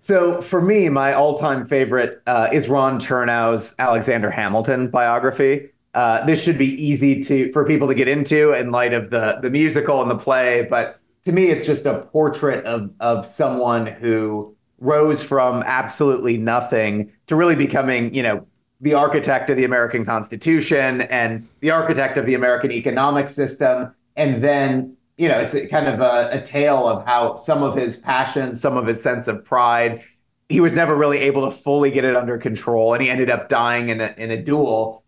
So 0.00 0.42
for 0.42 0.60
me, 0.60 0.88
my 0.88 1.12
all-time 1.12 1.64
favorite 1.64 2.22
uh, 2.26 2.48
is 2.52 2.68
Ron 2.68 2.98
Chernow's 2.98 3.74
Alexander 3.78 4.30
Hamilton 4.30 4.88
biography. 4.88 5.70
Uh, 5.94 6.24
this 6.24 6.42
should 6.42 6.58
be 6.58 6.70
easy 6.82 7.22
to 7.22 7.52
for 7.52 7.64
people 7.64 7.86
to 7.86 7.94
get 7.94 8.08
into 8.08 8.52
in 8.52 8.70
light 8.72 8.94
of 8.94 9.10
the 9.10 9.38
the 9.42 9.50
musical 9.50 10.00
and 10.00 10.10
the 10.10 10.16
play, 10.16 10.66
but 10.68 10.98
to 11.24 11.32
me, 11.32 11.50
it's 11.50 11.66
just 11.66 11.86
a 11.86 12.00
portrait 12.00 12.64
of 12.64 12.90
of 12.98 13.26
someone 13.26 13.86
who 13.86 14.56
rose 14.82 15.22
from 15.22 15.62
absolutely 15.64 16.36
nothing 16.36 17.10
to 17.28 17.36
really 17.36 17.54
becoming, 17.54 18.12
you 18.12 18.22
know, 18.22 18.46
the 18.80 18.94
architect 18.94 19.48
of 19.48 19.56
the 19.56 19.64
American 19.64 20.04
Constitution 20.04 21.02
and 21.02 21.48
the 21.60 21.70
architect 21.70 22.18
of 22.18 22.26
the 22.26 22.34
American 22.34 22.72
economic 22.72 23.28
system, 23.28 23.94
and 24.16 24.42
then 24.42 24.96
you 25.18 25.28
know, 25.28 25.38
it's 25.38 25.54
kind 25.70 25.86
of 25.86 26.00
a, 26.00 26.30
a 26.32 26.42
tale 26.42 26.88
of 26.88 27.04
how 27.06 27.36
some 27.36 27.62
of 27.62 27.76
his 27.76 27.96
passion, 27.96 28.56
some 28.56 28.76
of 28.76 28.86
his 28.86 29.00
sense 29.00 29.28
of 29.28 29.44
pride, 29.44 30.02
he 30.48 30.58
was 30.58 30.72
never 30.72 30.96
really 30.96 31.18
able 31.18 31.48
to 31.48 31.56
fully 31.56 31.90
get 31.90 32.04
it 32.04 32.16
under 32.16 32.38
control, 32.38 32.92
and 32.92 33.02
he 33.02 33.08
ended 33.08 33.30
up 33.30 33.48
dying 33.48 33.88
in 33.88 34.00
a 34.00 34.14
in 34.16 34.30
a 34.30 34.42
duel. 34.42 35.04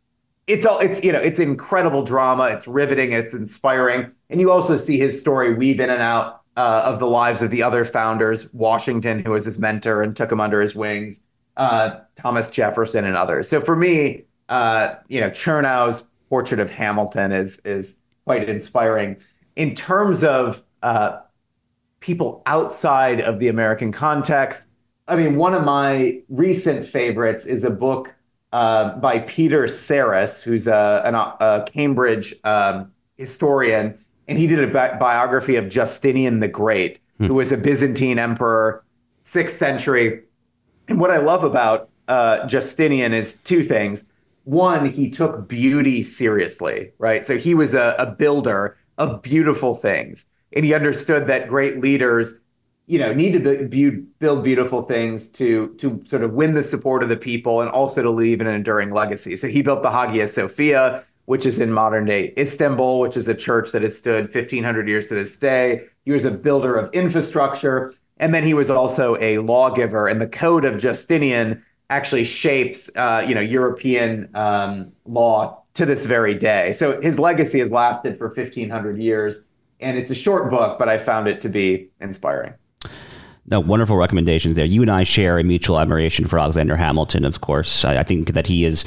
It's 0.46 0.64
all 0.66 0.78
it's 0.78 1.02
you 1.02 1.10
know 1.10 1.18
it's 1.18 1.40
incredible 1.40 2.04
drama. 2.04 2.44
It's 2.44 2.68
riveting. 2.68 3.10
It's 3.12 3.34
inspiring, 3.34 4.12
and 4.30 4.40
you 4.40 4.52
also 4.52 4.76
see 4.76 4.98
his 4.98 5.20
story 5.20 5.54
weave 5.54 5.80
in 5.80 5.90
and 5.90 6.00
out 6.00 6.43
uh, 6.56 6.82
of 6.84 6.98
the 6.98 7.06
lives 7.06 7.42
of 7.42 7.50
the 7.50 7.62
other 7.62 7.84
founders. 7.84 8.52
Washington, 8.52 9.20
who 9.24 9.32
was 9.32 9.44
his 9.44 9.58
mentor 9.58 10.02
and 10.02 10.16
took 10.16 10.30
him 10.30 10.40
under 10.40 10.60
his 10.60 10.74
wings, 10.74 11.20
uh, 11.56 12.00
Thomas 12.16 12.50
Jefferson, 12.50 13.04
and 13.04 13.16
others. 13.16 13.48
So 13.48 13.60
for 13.60 13.76
me, 13.76 14.24
uh, 14.48 14.94
you 15.08 15.20
know, 15.20 15.30
Chernow's 15.30 16.04
portrait 16.28 16.60
of 16.60 16.70
Hamilton 16.70 17.32
is 17.32 17.60
is 17.64 17.96
quite 18.24 18.48
inspiring 18.48 19.16
in 19.56 19.74
terms 19.74 20.24
of 20.24 20.64
uh, 20.82 21.20
people 22.00 22.42
outside 22.46 23.20
of 23.20 23.38
the 23.38 23.48
American 23.48 23.92
context, 23.92 24.64
I 25.06 25.16
mean, 25.16 25.36
one 25.36 25.54
of 25.54 25.64
my 25.64 26.22
recent 26.28 26.86
favorites 26.86 27.44
is 27.44 27.64
a 27.64 27.70
book 27.70 28.14
uh, 28.52 28.96
by 28.96 29.20
Peter 29.20 29.64
Sarris, 29.64 30.42
who's 30.42 30.66
a, 30.66 31.02
an, 31.04 31.14
a 31.14 31.64
Cambridge 31.66 32.34
um, 32.44 32.92
historian, 33.16 33.98
and 34.28 34.38
he 34.38 34.46
did 34.46 34.62
a 34.62 34.66
bi- 34.66 34.96
biography 34.96 35.56
of 35.56 35.68
Justinian 35.68 36.40
the 36.40 36.48
Great, 36.48 37.00
hmm. 37.18 37.26
who 37.26 37.34
was 37.34 37.52
a 37.52 37.56
Byzantine 37.56 38.18
emperor, 38.18 38.84
sixth 39.22 39.56
century. 39.56 40.22
And 40.88 41.00
what 41.00 41.10
I 41.10 41.18
love 41.18 41.44
about 41.44 41.88
uh, 42.08 42.46
Justinian 42.46 43.12
is 43.12 43.34
two 43.44 43.62
things. 43.62 44.04
One, 44.44 44.87
he 44.87 45.08
took 45.08 45.48
beauty 45.48 46.02
seriously, 46.02 46.92
right? 46.98 47.26
So 47.26 47.38
he 47.38 47.54
was 47.54 47.74
a, 47.74 47.94
a 47.98 48.06
builder 48.06 48.76
of 48.98 49.22
beautiful 49.22 49.74
things. 49.74 50.26
And 50.52 50.64
he 50.64 50.74
understood 50.74 51.26
that 51.26 51.48
great 51.48 51.80
leaders, 51.80 52.34
you 52.87 52.98
know, 52.98 53.12
need 53.12 53.32
to 53.32 53.66
be, 53.66 53.90
build 53.90 54.44
beautiful 54.44 54.82
things 54.82 55.28
to 55.28 55.74
to 55.78 56.02
sort 56.06 56.22
of 56.22 56.32
win 56.32 56.54
the 56.54 56.62
support 56.62 57.02
of 57.02 57.08
the 57.08 57.16
people 57.16 57.60
and 57.60 57.70
also 57.70 58.02
to 58.02 58.10
leave 58.10 58.40
an 58.40 58.46
enduring 58.46 58.92
legacy. 58.92 59.37
So 59.37 59.48
he 59.48 59.62
built 59.62 59.82
the 59.82 59.90
Hagia 59.90 60.28
Sophia, 60.28 61.02
which 61.26 61.46
is 61.46 61.58
in 61.60 61.72
modern 61.72 62.04
day 62.04 62.32
Istanbul, 62.37 63.00
which 63.00 63.16
is 63.16 63.28
a 63.28 63.34
church 63.34 63.72
that 63.72 63.82
has 63.82 63.96
stood 63.96 64.24
1500 64.24 64.88
years 64.88 65.08
to 65.08 65.14
this 65.14 65.37
day. 65.37 65.87
He 66.04 66.12
was 66.12 66.24
a 66.24 66.30
builder 66.30 66.74
of 66.74 66.92
infrastructure. 66.92 67.94
And 68.18 68.32
then 68.32 68.44
he 68.44 68.54
was 68.54 68.70
also 68.70 69.16
a 69.20 69.38
lawgiver. 69.38 70.06
And 70.06 70.20
the 70.20 70.28
Code 70.28 70.64
of 70.64 70.78
Justinian 70.78 71.64
actually 71.90 72.24
shapes, 72.24 72.88
uh, 72.96 73.24
you 73.26 73.34
know, 73.34 73.40
European 73.40 74.30
um, 74.34 74.92
law 75.04 75.62
to 75.74 75.84
this 75.84 76.06
very 76.06 76.34
day. 76.34 76.72
So 76.72 77.00
his 77.00 77.18
legacy 77.18 77.58
has 77.58 77.70
lasted 77.70 78.16
for 78.16 78.28
1500 78.28 78.98
years 78.98 79.44
and 79.80 79.98
it's 79.98 80.10
a 80.10 80.14
short 80.14 80.50
book, 80.50 80.78
but 80.78 80.88
I 80.88 80.98
found 80.98 81.28
it 81.28 81.40
to 81.42 81.48
be 81.48 81.88
inspiring. 82.00 82.54
No, 83.46 83.60
wonderful 83.60 83.96
recommendations 83.96 84.56
there. 84.56 84.64
You 84.64 84.80
and 84.80 84.90
I 84.90 85.04
share 85.04 85.38
a 85.38 85.44
mutual 85.44 85.78
admiration 85.78 86.26
for 86.26 86.38
Alexander 86.38 86.76
Hamilton, 86.76 87.24
of 87.24 87.40
course. 87.42 87.84
I, 87.84 87.98
I 87.98 88.02
think 88.02 88.32
that 88.32 88.46
he 88.46 88.64
is 88.64 88.84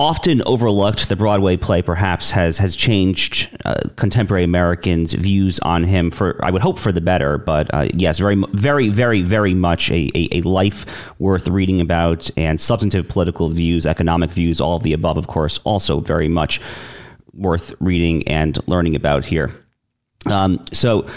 often 0.00 0.42
overlooked. 0.46 1.08
The 1.08 1.16
Broadway 1.16 1.56
play 1.56 1.82
perhaps 1.82 2.30
has 2.30 2.58
has 2.58 2.76
changed 2.76 3.48
uh, 3.64 3.74
contemporary 3.96 4.44
Americans' 4.44 5.12
views 5.12 5.58
on 5.60 5.84
him 5.84 6.10
for 6.10 6.42
I 6.44 6.50
would 6.50 6.62
hope 6.62 6.78
for 6.78 6.92
the 6.92 7.00
better. 7.00 7.38
But 7.38 7.72
uh, 7.74 7.88
yes, 7.94 8.18
very 8.18 8.42
very 8.52 8.88
very 8.88 9.22
very 9.22 9.54
much 9.54 9.90
a, 9.90 10.10
a, 10.14 10.28
a, 10.38 10.40
life 10.42 10.86
worth 11.18 11.48
reading 11.48 11.80
about 11.80 12.30
and 12.36 12.60
substantive 12.60 13.08
political 13.08 13.48
views, 13.48 13.86
economic 13.86 14.30
views, 14.30 14.60
all 14.60 14.76
of 14.76 14.82
the 14.82 14.92
above, 14.92 15.16
of 15.16 15.26
course, 15.26 15.58
also 15.64 16.00
very 16.00 16.28
much 16.28 16.60
worth 17.32 17.72
reading 17.80 18.26
and 18.28 18.58
learning 18.68 18.94
about 18.94 19.24
here. 19.24 19.52
Um, 20.26 20.62
so. 20.72 21.08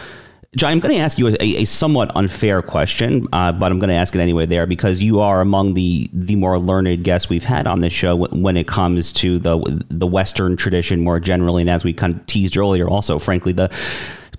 John, 0.57 0.73
I'm 0.73 0.79
going 0.81 0.93
to 0.93 0.99
ask 0.99 1.17
you 1.17 1.29
a, 1.29 1.35
a 1.39 1.65
somewhat 1.65 2.13
unfair 2.13 2.61
question, 2.61 3.25
uh, 3.31 3.53
but 3.53 3.71
I'm 3.71 3.79
going 3.79 3.87
to 3.87 3.95
ask 3.95 4.13
it 4.13 4.19
anyway 4.19 4.45
there 4.45 4.67
because 4.67 5.01
you 5.01 5.21
are 5.21 5.39
among 5.39 5.75
the 5.75 6.09
the 6.11 6.35
more 6.35 6.59
learned 6.59 7.05
guests 7.05 7.29
we've 7.29 7.45
had 7.45 7.67
on 7.67 7.79
this 7.79 7.93
show 7.93 8.17
when 8.17 8.57
it 8.57 8.67
comes 8.67 9.13
to 9.13 9.39
the 9.39 9.85
the 9.87 10.05
Western 10.05 10.57
tradition 10.57 10.99
more 10.99 11.21
generally, 11.21 11.61
and 11.61 11.69
as 11.69 11.85
we 11.85 11.93
kind 11.93 12.13
of 12.13 12.25
teased 12.25 12.57
earlier, 12.57 12.89
also 12.89 13.17
frankly 13.17 13.53
the 13.53 13.71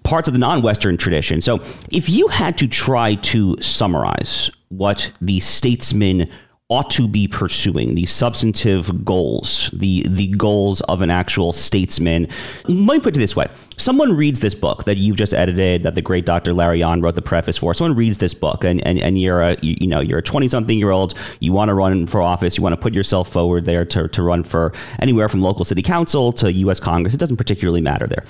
parts 0.03 0.29
of 0.29 0.35
the 0.35 0.39
non-Western 0.39 0.99
tradition. 0.99 1.41
So, 1.41 1.63
if 1.91 2.11
you 2.11 2.29
had 2.29 2.59
to 2.59 2.69
try 2.69 3.15
to 3.15 3.57
summarize 3.63 4.51
what 4.69 5.13
the 5.23 5.41
statesman 5.41 6.31
ought 6.73 6.89
to 6.89 7.07
be 7.07 7.29
pursuing, 7.29 7.95
the 7.95 8.07
substantive 8.07 9.05
goals, 9.05 9.69
the 9.75 10.07
the 10.09 10.29
goals 10.29 10.81
of 10.83 11.03
an 11.03 11.11
actual 11.11 11.53
statesman. 11.53 12.27
Let 12.65 12.95
me 12.95 13.01
put 13.01 13.15
it 13.15 13.21
this 13.21 13.37
way. 13.37 13.49
Someone 13.77 14.17
reads 14.17 14.41
this 14.41 14.55
book 14.55 14.85
that 14.85 14.97
you've 14.97 15.17
just 15.17 15.35
edited, 15.35 15.83
that 15.83 15.95
the 15.95 16.01
great 16.01 16.25
Dr. 16.25 16.55
Larry 16.55 16.81
Arnn 16.81 17.03
wrote 17.03 17.15
the 17.15 17.21
preface 17.23 17.59
for. 17.59 17.75
Someone 17.75 17.95
reads 17.95 18.19
this 18.19 18.33
book 18.33 18.65
and, 18.65 18.81
and, 18.87 18.99
and 18.99 19.21
you're 19.21 19.43
a 19.43 19.59
you, 19.61 19.87
know, 19.87 20.01
you're 20.01 20.21
a 20.21 20.23
20 20.23 20.49
something 20.49 20.79
year 20.79 20.91
old, 20.91 21.13
you 21.41 21.53
want 21.53 21.69
to 21.69 21.75
run 21.75 22.07
for 22.07 22.23
office, 22.23 22.57
you 22.57 22.63
want 22.63 22.73
to 22.73 22.81
put 22.81 22.95
yourself 22.95 23.31
forward 23.31 23.67
there 23.67 23.85
to, 23.85 24.09
to 24.09 24.23
run 24.23 24.43
for 24.43 24.73
anywhere 24.99 25.29
from 25.29 25.43
local 25.43 25.67
city 25.67 25.83
council 25.83 26.33
to 26.33 26.51
US 26.53 26.81
Congress. 26.81 27.13
It 27.13 27.19
doesn't 27.19 27.37
particularly 27.37 27.83
matter 27.83 28.07
there. 28.07 28.25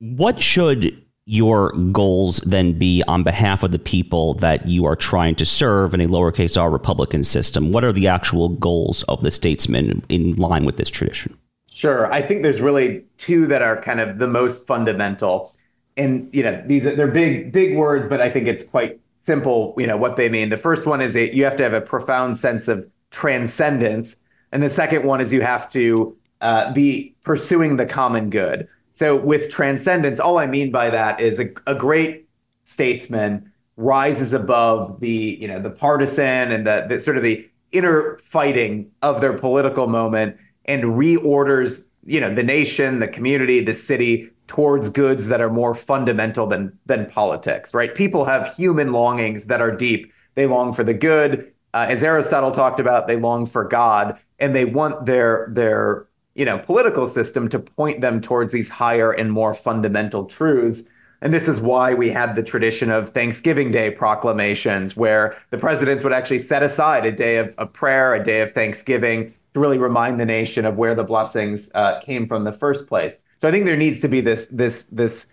What 0.00 0.42
should 0.42 1.05
your 1.26 1.72
goals 1.90 2.38
then 2.46 2.78
be 2.78 3.02
on 3.08 3.24
behalf 3.24 3.64
of 3.64 3.72
the 3.72 3.78
people 3.80 4.34
that 4.34 4.66
you 4.66 4.84
are 4.84 4.94
trying 4.94 5.34
to 5.34 5.44
serve 5.44 5.92
in 5.92 6.00
a 6.00 6.06
lowercase 6.06 6.60
r 6.60 6.70
Republican 6.70 7.24
system? 7.24 7.72
What 7.72 7.84
are 7.84 7.92
the 7.92 8.06
actual 8.06 8.48
goals 8.48 9.02
of 9.04 9.22
the 9.22 9.32
statesman 9.32 10.04
in 10.08 10.36
line 10.36 10.64
with 10.64 10.76
this 10.76 10.88
tradition? 10.88 11.36
Sure. 11.68 12.10
I 12.12 12.22
think 12.22 12.42
there's 12.42 12.60
really 12.60 13.04
two 13.18 13.46
that 13.48 13.60
are 13.60 13.80
kind 13.82 14.00
of 14.00 14.18
the 14.18 14.28
most 14.28 14.66
fundamental. 14.66 15.52
And, 15.96 16.32
you 16.32 16.44
know, 16.44 16.62
these 16.64 16.86
are, 16.86 16.94
they're 16.94 17.08
big, 17.08 17.52
big 17.52 17.76
words, 17.76 18.08
but 18.08 18.20
I 18.20 18.30
think 18.30 18.46
it's 18.46 18.64
quite 18.64 19.00
simple, 19.22 19.74
you 19.76 19.86
know, 19.86 19.96
what 19.96 20.16
they 20.16 20.28
mean. 20.28 20.50
The 20.50 20.56
first 20.56 20.86
one 20.86 21.00
is 21.00 21.14
that 21.14 21.34
you 21.34 21.42
have 21.42 21.56
to 21.56 21.64
have 21.64 21.74
a 21.74 21.80
profound 21.80 22.38
sense 22.38 22.68
of 22.68 22.88
transcendence. 23.10 24.16
And 24.52 24.62
the 24.62 24.70
second 24.70 25.04
one 25.04 25.20
is 25.20 25.32
you 25.32 25.42
have 25.42 25.68
to 25.70 26.16
uh, 26.40 26.72
be 26.72 27.16
pursuing 27.24 27.76
the 27.76 27.86
common 27.86 28.30
good. 28.30 28.68
So 28.96 29.14
with 29.14 29.50
transcendence, 29.50 30.18
all 30.18 30.38
I 30.38 30.46
mean 30.46 30.72
by 30.72 30.90
that 30.90 31.20
is 31.20 31.38
a, 31.38 31.50
a 31.66 31.74
great 31.74 32.28
statesman 32.64 33.52
rises 33.76 34.32
above 34.32 35.00
the 35.00 35.38
you 35.40 35.46
know 35.46 35.60
the 35.60 35.70
partisan 35.70 36.50
and 36.50 36.66
the, 36.66 36.86
the 36.88 36.98
sort 36.98 37.16
of 37.18 37.22
the 37.22 37.48
inner 37.72 38.18
fighting 38.24 38.90
of 39.02 39.20
their 39.20 39.34
political 39.34 39.86
moment 39.86 40.36
and 40.64 40.82
reorders 40.82 41.84
you 42.04 42.18
know 42.18 42.34
the 42.34 42.42
nation 42.42 43.00
the 43.00 43.08
community 43.08 43.60
the 43.60 43.74
city 43.74 44.30
towards 44.46 44.88
goods 44.88 45.28
that 45.28 45.42
are 45.42 45.50
more 45.50 45.74
fundamental 45.74 46.46
than 46.46 46.76
than 46.86 47.04
politics 47.06 47.74
right? 47.74 47.94
People 47.94 48.24
have 48.24 48.54
human 48.56 48.92
longings 48.92 49.46
that 49.46 49.60
are 49.60 49.70
deep. 49.70 50.10
They 50.36 50.46
long 50.46 50.72
for 50.72 50.84
the 50.84 50.94
good. 50.94 51.52
Uh, 51.74 51.86
as 51.90 52.02
aristotle 52.02 52.50
talked 52.50 52.80
about 52.80 53.06
they 53.06 53.16
long 53.16 53.44
for 53.44 53.62
god 53.62 54.18
and 54.38 54.56
they 54.56 54.64
want 54.64 55.04
their 55.04 55.48
their 55.50 56.05
you 56.36 56.44
know, 56.44 56.58
political 56.58 57.06
system 57.06 57.48
to 57.48 57.58
point 57.58 58.02
them 58.02 58.20
towards 58.20 58.52
these 58.52 58.68
higher 58.68 59.10
and 59.10 59.32
more 59.32 59.54
fundamental 59.54 60.26
truths. 60.26 60.84
And 61.22 61.32
this 61.32 61.48
is 61.48 61.58
why 61.58 61.94
we 61.94 62.10
had 62.10 62.36
the 62.36 62.42
tradition 62.42 62.90
of 62.90 63.08
Thanksgiving 63.08 63.70
Day 63.70 63.90
proclamations, 63.90 64.96
where 64.96 65.34
the 65.50 65.56
presidents 65.56 66.04
would 66.04 66.12
actually 66.12 66.40
set 66.40 66.62
aside 66.62 67.06
a 67.06 67.10
day 67.10 67.38
of, 67.38 67.54
of 67.56 67.72
prayer, 67.72 68.14
a 68.14 68.22
day 68.22 68.42
of 68.42 68.52
Thanksgiving, 68.52 69.32
to 69.54 69.60
really 69.60 69.78
remind 69.78 70.20
the 70.20 70.26
nation 70.26 70.66
of 70.66 70.76
where 70.76 70.94
the 70.94 71.04
blessings 71.04 71.70
uh, 71.74 71.98
came 72.00 72.26
from 72.26 72.44
the 72.44 72.52
first 72.52 72.86
place. 72.86 73.16
So 73.38 73.48
I 73.48 73.50
think 73.50 73.64
there 73.64 73.76
needs 73.76 74.00
to 74.00 74.08
be 74.08 74.20
this, 74.20 74.46
this, 74.46 74.82
this. 74.92 75.28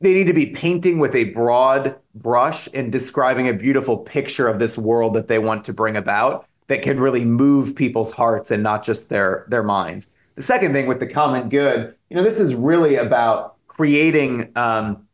They 0.00 0.14
need 0.14 0.26
to 0.26 0.32
be 0.32 0.46
painting 0.46 0.98
with 0.98 1.14
a 1.14 1.24
broad 1.24 1.96
brush 2.14 2.66
and 2.72 2.90
describing 2.90 3.48
a 3.48 3.52
beautiful 3.52 3.98
picture 3.98 4.48
of 4.48 4.58
this 4.58 4.78
world 4.78 5.14
that 5.14 5.28
they 5.28 5.38
want 5.38 5.66
to 5.66 5.74
bring 5.74 5.96
about 5.96 6.46
that 6.68 6.82
can 6.82 6.98
really 6.98 7.24
move 7.26 7.76
people's 7.76 8.12
hearts 8.12 8.50
and 8.50 8.62
not 8.62 8.82
just 8.82 9.10
their 9.10 9.46
their 9.48 9.62
minds. 9.62 10.08
The 10.36 10.42
second 10.42 10.72
thing 10.72 10.86
with 10.86 11.00
the 11.00 11.06
common 11.06 11.48
good, 11.48 11.94
you 12.10 12.16
know, 12.16 12.22
this 12.22 12.38
is 12.38 12.54
really 12.54 12.96
about 12.96 13.56
creating 13.66 14.52
um, 14.56 15.06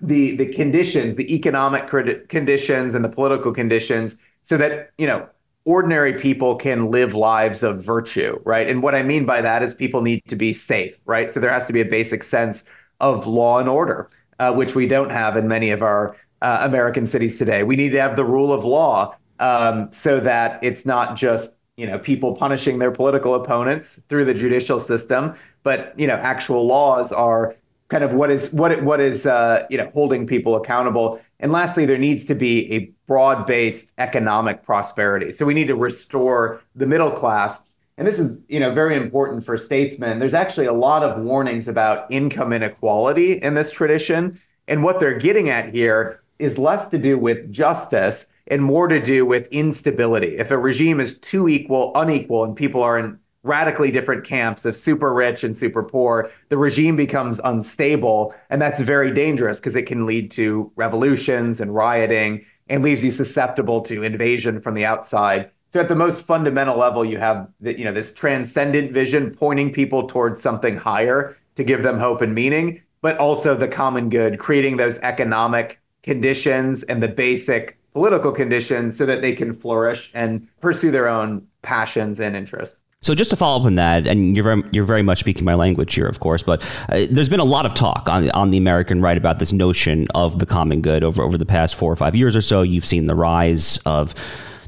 the 0.00 0.36
the 0.36 0.52
conditions, 0.52 1.16
the 1.16 1.34
economic 1.34 1.88
conditions 2.28 2.94
and 2.94 3.04
the 3.04 3.08
political 3.08 3.52
conditions, 3.52 4.16
so 4.42 4.56
that 4.58 4.90
you 4.98 5.06
know 5.06 5.28
ordinary 5.64 6.12
people 6.12 6.54
can 6.54 6.90
live 6.90 7.14
lives 7.14 7.62
of 7.62 7.82
virtue, 7.82 8.40
right? 8.44 8.70
And 8.70 8.82
what 8.82 8.94
I 8.94 9.02
mean 9.02 9.26
by 9.26 9.40
that 9.42 9.62
is 9.62 9.74
people 9.74 10.00
need 10.00 10.22
to 10.28 10.36
be 10.36 10.52
safe, 10.52 11.00
right? 11.06 11.32
So 11.32 11.40
there 11.40 11.50
has 11.50 11.66
to 11.66 11.72
be 11.72 11.80
a 11.80 11.84
basic 11.84 12.22
sense 12.22 12.62
of 13.00 13.26
law 13.26 13.58
and 13.58 13.68
order, 13.68 14.08
uh, 14.38 14.52
which 14.52 14.76
we 14.76 14.86
don't 14.86 15.10
have 15.10 15.36
in 15.36 15.48
many 15.48 15.70
of 15.70 15.82
our 15.82 16.16
uh, 16.40 16.60
American 16.62 17.06
cities 17.06 17.36
today. 17.36 17.64
We 17.64 17.74
need 17.74 17.90
to 17.90 18.00
have 18.00 18.14
the 18.14 18.24
rule 18.24 18.52
of 18.52 18.64
law 18.64 19.16
um, 19.40 19.90
so 19.90 20.20
that 20.20 20.62
it's 20.62 20.86
not 20.86 21.16
just 21.16 21.55
you 21.76 21.86
know 21.86 21.98
people 21.98 22.34
punishing 22.34 22.78
their 22.78 22.90
political 22.90 23.34
opponents 23.34 24.00
through 24.08 24.24
the 24.24 24.34
judicial 24.34 24.80
system, 24.80 25.34
but 25.62 25.94
you 25.98 26.06
know 26.06 26.14
actual 26.14 26.66
laws 26.66 27.12
are 27.12 27.54
kind 27.88 28.02
of 28.02 28.14
what 28.14 28.30
is 28.30 28.52
what 28.52 28.82
what 28.82 29.00
is 29.00 29.26
uh, 29.26 29.64
you 29.70 29.78
know 29.78 29.90
holding 29.94 30.26
people 30.26 30.56
accountable. 30.56 31.20
And 31.38 31.52
lastly, 31.52 31.84
there 31.84 31.98
needs 31.98 32.24
to 32.26 32.34
be 32.34 32.72
a 32.72 32.90
broad-based 33.06 33.92
economic 33.98 34.62
prosperity. 34.62 35.30
So 35.30 35.44
we 35.44 35.54
need 35.54 35.68
to 35.68 35.76
restore 35.76 36.62
the 36.74 36.86
middle 36.86 37.10
class. 37.10 37.60
And 37.98 38.06
this 38.06 38.18
is, 38.18 38.42
you 38.48 38.60
know, 38.60 38.72
very 38.72 38.96
important 38.96 39.44
for 39.44 39.56
statesmen. 39.56 40.18
There's 40.18 40.34
actually 40.34 40.66
a 40.66 40.72
lot 40.72 41.02
of 41.02 41.22
warnings 41.22 41.68
about 41.68 42.10
income 42.10 42.52
inequality 42.52 43.32
in 43.34 43.54
this 43.54 43.70
tradition. 43.70 44.38
And 44.68 44.82
what 44.82 44.98
they're 44.98 45.18
getting 45.18 45.48
at 45.50 45.72
here 45.72 46.22
is 46.38 46.58
less 46.58 46.88
to 46.88 46.98
do 46.98 47.18
with 47.18 47.50
justice 47.52 48.26
and 48.48 48.62
more 48.62 48.88
to 48.88 49.00
do 49.00 49.26
with 49.26 49.48
instability. 49.48 50.38
If 50.38 50.50
a 50.50 50.58
regime 50.58 51.00
is 51.00 51.18
too 51.18 51.48
equal, 51.48 51.92
unequal, 51.94 52.44
and 52.44 52.56
people 52.56 52.82
are 52.82 52.98
in 52.98 53.18
radically 53.42 53.90
different 53.90 54.24
camps 54.24 54.64
of 54.64 54.74
super 54.74 55.14
rich 55.14 55.44
and 55.44 55.56
super 55.56 55.82
poor, 55.82 56.30
the 56.48 56.58
regime 56.58 56.96
becomes 56.96 57.40
unstable. 57.44 58.34
And 58.50 58.60
that's 58.60 58.80
very 58.80 59.12
dangerous 59.12 59.58
because 59.58 59.76
it 59.76 59.86
can 59.86 60.04
lead 60.04 60.30
to 60.32 60.72
revolutions 60.76 61.60
and 61.60 61.74
rioting 61.74 62.44
and 62.68 62.82
leaves 62.82 63.04
you 63.04 63.12
susceptible 63.12 63.80
to 63.82 64.02
invasion 64.02 64.60
from 64.60 64.74
the 64.74 64.84
outside. 64.84 65.50
So 65.68 65.80
at 65.80 65.88
the 65.88 65.96
most 65.96 66.24
fundamental 66.24 66.76
level, 66.76 67.04
you 67.04 67.18
have 67.18 67.48
the, 67.60 67.78
you 67.78 67.84
know 67.84 67.92
this 67.92 68.12
transcendent 68.12 68.92
vision 68.92 69.34
pointing 69.34 69.72
people 69.72 70.08
towards 70.08 70.42
something 70.42 70.76
higher 70.76 71.36
to 71.56 71.64
give 71.64 71.82
them 71.82 71.98
hope 71.98 72.20
and 72.20 72.34
meaning, 72.34 72.82
but 73.00 73.18
also 73.18 73.54
the 73.54 73.68
common 73.68 74.08
good, 74.08 74.38
creating 74.38 74.76
those 74.76 74.98
economic 74.98 75.80
conditions 76.02 76.82
and 76.84 77.02
the 77.02 77.08
basic 77.08 77.78
political 77.96 78.30
conditions 78.30 78.94
so 78.94 79.06
that 79.06 79.22
they 79.22 79.32
can 79.32 79.54
flourish 79.54 80.10
and 80.12 80.46
pursue 80.60 80.90
their 80.90 81.08
own 81.08 81.46
passions 81.62 82.20
and 82.20 82.36
interests. 82.36 82.78
So 83.00 83.14
just 83.14 83.30
to 83.30 83.36
follow 83.36 83.60
up 83.60 83.64
on 83.64 83.76
that, 83.76 84.06
and 84.06 84.36
you're 84.36 84.44
very, 84.44 84.62
you're 84.70 84.84
very 84.84 85.00
much 85.00 85.20
speaking 85.20 85.46
my 85.46 85.54
language 85.54 85.94
here, 85.94 86.06
of 86.06 86.20
course, 86.20 86.42
but 86.42 86.62
uh, 86.90 87.06
there's 87.10 87.30
been 87.30 87.40
a 87.40 87.44
lot 87.44 87.64
of 87.64 87.72
talk 87.72 88.06
on 88.10 88.30
on 88.32 88.50
the 88.50 88.58
American 88.58 89.00
right 89.00 89.16
about 89.16 89.38
this 89.38 89.50
notion 89.50 90.08
of 90.14 90.40
the 90.40 90.44
common 90.44 90.82
good 90.82 91.04
over 91.04 91.22
over 91.22 91.38
the 91.38 91.46
past 91.46 91.74
four 91.74 91.90
or 91.90 91.96
five 91.96 92.14
years 92.14 92.36
or 92.36 92.42
so. 92.42 92.60
You've 92.60 92.84
seen 92.84 93.06
the 93.06 93.14
rise 93.14 93.78
of 93.86 94.14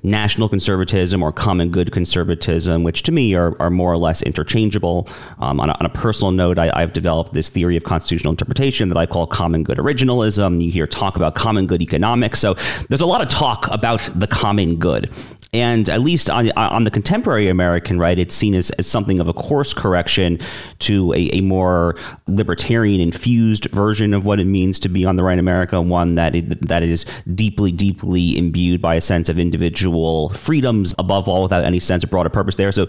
national 0.02 0.48
conservatism 0.48 1.22
or 1.22 1.32
common 1.32 1.70
good 1.70 1.92
conservatism, 1.92 2.82
which 2.82 3.02
to 3.04 3.12
me 3.12 3.34
are, 3.34 3.60
are 3.60 3.70
more 3.70 3.92
or 3.92 3.96
less 3.96 4.22
interchangeable. 4.22 5.08
Um, 5.38 5.60
on, 5.60 5.70
a, 5.70 5.74
on, 5.74 5.86
a, 5.86 5.88
personal 5.88 6.32
note, 6.32 6.58
I, 6.58 6.80
have 6.80 6.92
developed 6.92 7.32
this 7.32 7.48
theory 7.48 7.76
of 7.76 7.84
constitutional 7.84 8.30
interpretation 8.30 8.88
that 8.88 8.98
I 8.98 9.06
call 9.06 9.26
common 9.26 9.62
good 9.62 9.78
originalism. 9.78 10.62
You 10.62 10.70
hear 10.70 10.86
talk 10.86 11.16
about 11.16 11.34
common 11.34 11.66
good 11.66 11.82
economics. 11.82 12.40
So 12.40 12.54
there's 12.88 13.00
a 13.00 13.06
lot 13.06 13.22
of 13.22 13.28
talk 13.28 13.68
about 13.70 14.08
the 14.14 14.26
common 14.26 14.76
good 14.76 15.10
and 15.54 15.88
at 15.88 16.02
least 16.02 16.28
on, 16.28 16.50
on 16.52 16.84
the 16.84 16.90
contemporary 16.90 17.48
American 17.48 17.98
right, 17.98 18.18
it's 18.18 18.34
seen 18.34 18.54
as, 18.54 18.70
as 18.72 18.86
something 18.86 19.18
of 19.18 19.28
a 19.28 19.32
course 19.32 19.72
correction 19.72 20.38
to 20.80 21.12
a, 21.14 21.30
a 21.32 21.40
more 21.40 21.96
libertarian 22.26 23.00
infused 23.00 23.64
version 23.70 24.12
of 24.12 24.26
what 24.26 24.40
it 24.40 24.44
means 24.44 24.78
to 24.80 24.90
be 24.90 25.06
on 25.06 25.16
the 25.16 25.22
right 25.22 25.38
America, 25.38 25.80
one 25.80 26.16
that 26.16 26.34
it, 26.34 26.68
that 26.68 26.82
is 26.82 27.06
deeply, 27.34 27.72
deeply 27.72 28.36
imbued 28.36 28.82
by 28.82 28.96
a 28.96 29.00
sense 29.00 29.30
of 29.30 29.38
individual 29.38 29.87
freedoms, 30.30 30.94
above 30.98 31.28
all, 31.28 31.42
without 31.42 31.64
any 31.64 31.80
sense 31.80 32.04
of 32.04 32.10
broader 32.10 32.28
purpose 32.28 32.56
there. 32.56 32.72
So, 32.72 32.86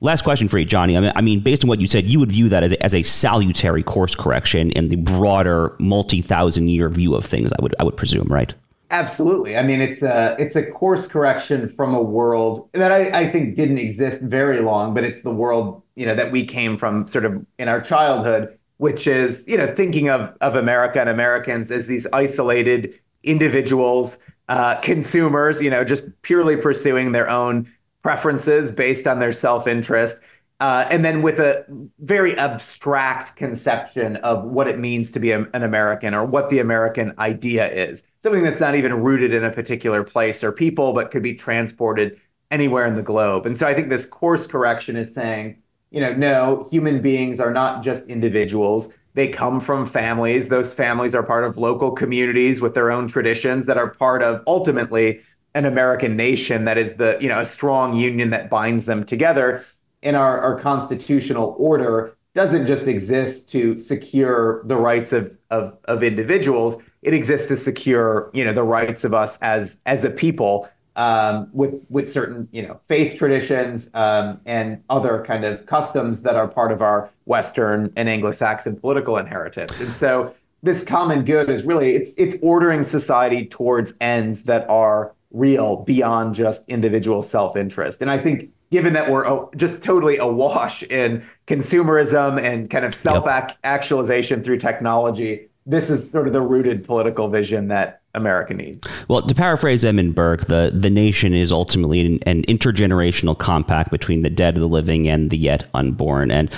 last 0.00 0.22
question 0.22 0.48
for 0.48 0.58
you, 0.58 0.64
Johnny. 0.64 0.96
I 0.96 1.00
mean, 1.00 1.12
I 1.16 1.20
mean 1.20 1.40
based 1.40 1.64
on 1.64 1.68
what 1.68 1.80
you 1.80 1.86
said, 1.86 2.10
you 2.10 2.18
would 2.20 2.32
view 2.32 2.48
that 2.48 2.64
as 2.64 2.72
a, 2.72 2.84
as 2.84 2.94
a 2.94 3.02
salutary 3.02 3.82
course 3.82 4.14
correction 4.14 4.70
in 4.72 4.88
the 4.88 4.96
broader 4.96 5.74
multi 5.78 6.22
thousand 6.22 6.68
year 6.68 6.88
view 6.88 7.14
of 7.14 7.24
things. 7.24 7.52
I 7.52 7.62
would 7.62 7.74
I 7.80 7.84
would 7.84 7.96
presume, 7.96 8.28
right? 8.28 8.54
Absolutely. 8.90 9.56
I 9.56 9.62
mean, 9.62 9.80
it's 9.80 10.02
a 10.02 10.36
it's 10.38 10.54
a 10.54 10.62
course 10.62 11.08
correction 11.08 11.66
from 11.66 11.94
a 11.94 12.02
world 12.02 12.68
that 12.72 12.92
I, 12.92 13.20
I 13.20 13.30
think 13.30 13.56
didn't 13.56 13.78
exist 13.78 14.20
very 14.22 14.60
long, 14.60 14.94
but 14.94 15.02
it's 15.02 15.22
the 15.22 15.32
world 15.32 15.82
you 15.96 16.06
know 16.06 16.14
that 16.14 16.30
we 16.30 16.44
came 16.44 16.76
from 16.76 17.06
sort 17.08 17.24
of 17.24 17.44
in 17.58 17.68
our 17.68 17.80
childhood, 17.80 18.56
which 18.76 19.08
is 19.08 19.44
you 19.48 19.56
know 19.56 19.74
thinking 19.74 20.08
of 20.08 20.36
of 20.40 20.54
America 20.54 21.00
and 21.00 21.08
Americans 21.08 21.70
as 21.72 21.88
these 21.88 22.06
isolated 22.12 22.94
individuals, 23.24 24.18
uh, 24.48 24.76
consumers, 24.76 25.60
you 25.60 25.70
know, 25.70 25.84
just 25.84 26.04
purely 26.22 26.56
pursuing 26.56 27.12
their 27.12 27.28
own 27.28 27.70
preferences 28.02 28.70
based 28.70 29.06
on 29.06 29.18
their 29.18 29.32
self 29.32 29.66
interest. 29.66 30.18
Uh, 30.58 30.86
and 30.90 31.04
then 31.04 31.20
with 31.20 31.38
a 31.38 31.66
very 31.98 32.34
abstract 32.38 33.36
conception 33.36 34.16
of 34.18 34.42
what 34.44 34.66
it 34.66 34.78
means 34.78 35.10
to 35.10 35.20
be 35.20 35.30
a, 35.30 35.40
an 35.52 35.62
American 35.62 36.14
or 36.14 36.24
what 36.24 36.48
the 36.48 36.60
American 36.60 37.12
idea 37.18 37.70
is. 37.70 38.02
Something 38.22 38.42
that's 38.42 38.60
not 38.60 38.74
even 38.74 39.02
rooted 39.02 39.34
in 39.34 39.44
a 39.44 39.50
particular 39.50 40.02
place 40.02 40.42
or 40.42 40.52
people, 40.52 40.94
but 40.94 41.10
could 41.10 41.22
be 41.22 41.34
transported 41.34 42.18
anywhere 42.50 42.86
in 42.86 42.96
the 42.96 43.02
globe. 43.02 43.44
And 43.44 43.58
so 43.58 43.66
I 43.66 43.74
think 43.74 43.90
this 43.90 44.06
course 44.06 44.46
correction 44.46 44.96
is 44.96 45.12
saying, 45.14 45.60
you 45.90 46.00
know, 46.00 46.12
no, 46.12 46.68
human 46.70 47.02
beings 47.02 47.38
are 47.38 47.52
not 47.52 47.82
just 47.82 48.06
individuals. 48.06 48.88
They 49.16 49.28
come 49.28 49.60
from 49.60 49.86
families. 49.86 50.50
Those 50.50 50.74
families 50.74 51.14
are 51.14 51.22
part 51.22 51.44
of 51.44 51.56
local 51.56 51.90
communities 51.90 52.60
with 52.60 52.74
their 52.74 52.90
own 52.90 53.08
traditions 53.08 53.64
that 53.64 53.78
are 53.78 53.88
part 53.88 54.22
of 54.22 54.42
ultimately 54.46 55.20
an 55.54 55.64
American 55.64 56.16
nation 56.16 56.66
that 56.66 56.76
is 56.76 56.96
the, 56.96 57.16
you 57.18 57.30
know, 57.30 57.40
a 57.40 57.44
strong 57.46 57.96
union 57.96 58.28
that 58.30 58.50
binds 58.50 58.84
them 58.84 59.04
together 59.04 59.64
in 60.02 60.14
our, 60.14 60.38
our 60.40 60.60
constitutional 60.60 61.56
order 61.58 62.14
doesn't 62.34 62.66
just 62.66 62.86
exist 62.86 63.48
to 63.48 63.78
secure 63.78 64.62
the 64.66 64.76
rights 64.76 65.14
of, 65.14 65.38
of, 65.50 65.76
of 65.86 66.02
individuals. 66.02 66.76
It 67.00 67.14
exists 67.14 67.48
to 67.48 67.56
secure, 67.56 68.30
you 68.34 68.44
know, 68.44 68.52
the 68.52 68.64
rights 68.64 69.02
of 69.02 69.14
us 69.14 69.38
as 69.38 69.78
as 69.86 70.04
a 70.04 70.10
people 70.10 70.68
um, 70.96 71.48
with 71.52 71.74
with 71.88 72.10
certain, 72.10 72.48
you 72.52 72.62
know, 72.62 72.80
faith 72.88 73.18
traditions 73.18 73.88
um, 73.94 74.40
and 74.46 74.82
other 74.90 75.24
kind 75.24 75.44
of 75.44 75.66
customs 75.66 76.22
that 76.22 76.36
are 76.36 76.48
part 76.48 76.72
of 76.72 76.82
our 76.82 77.10
Western 77.26 77.92
and 77.96 78.08
Anglo-Saxon 78.08 78.80
political 78.80 79.16
inheritance. 79.18 79.78
And 79.80 79.92
so 79.92 80.34
this 80.62 80.82
common 80.82 81.24
good 81.24 81.48
is 81.50 81.64
really 81.64 81.94
it's 81.94 82.12
it's 82.16 82.36
ordering 82.42 82.82
society 82.82 83.46
towards 83.46 83.92
ends 84.00 84.44
that 84.44 84.68
are 84.68 85.14
real 85.30 85.84
beyond 85.84 86.34
just 86.34 86.66
individual 86.66 87.20
self-interest. 87.20 88.00
And 88.00 88.10
I 88.10 88.18
think 88.18 88.50
given 88.70 88.94
that 88.94 89.10
we're 89.10 89.46
just 89.54 89.82
totally 89.82 90.16
awash 90.16 90.82
in 90.84 91.22
consumerism 91.46 92.40
and 92.40 92.70
kind 92.70 92.84
of 92.84 92.94
self 92.94 93.26
actualization 93.64 94.42
through 94.42 94.58
technology, 94.58 95.48
this 95.66 95.90
is 95.90 96.10
sort 96.10 96.26
of 96.26 96.32
the 96.32 96.40
rooted 96.40 96.84
political 96.84 97.28
vision 97.28 97.68
that 97.68 98.00
America 98.16 98.54
needs. 98.54 98.86
Well, 99.08 99.22
to 99.22 99.34
paraphrase 99.34 99.84
Edmund 99.84 100.14
Burke, 100.14 100.46
the, 100.46 100.72
the 100.74 100.90
nation 100.90 101.34
is 101.34 101.52
ultimately 101.52 102.00
an, 102.00 102.18
an 102.26 102.42
intergenerational 102.44 103.38
compact 103.38 103.90
between 103.90 104.22
the 104.22 104.30
dead, 104.30 104.56
the 104.56 104.66
living, 104.66 105.06
and 105.06 105.30
the 105.30 105.36
yet 105.36 105.68
unborn. 105.74 106.30
And 106.30 106.50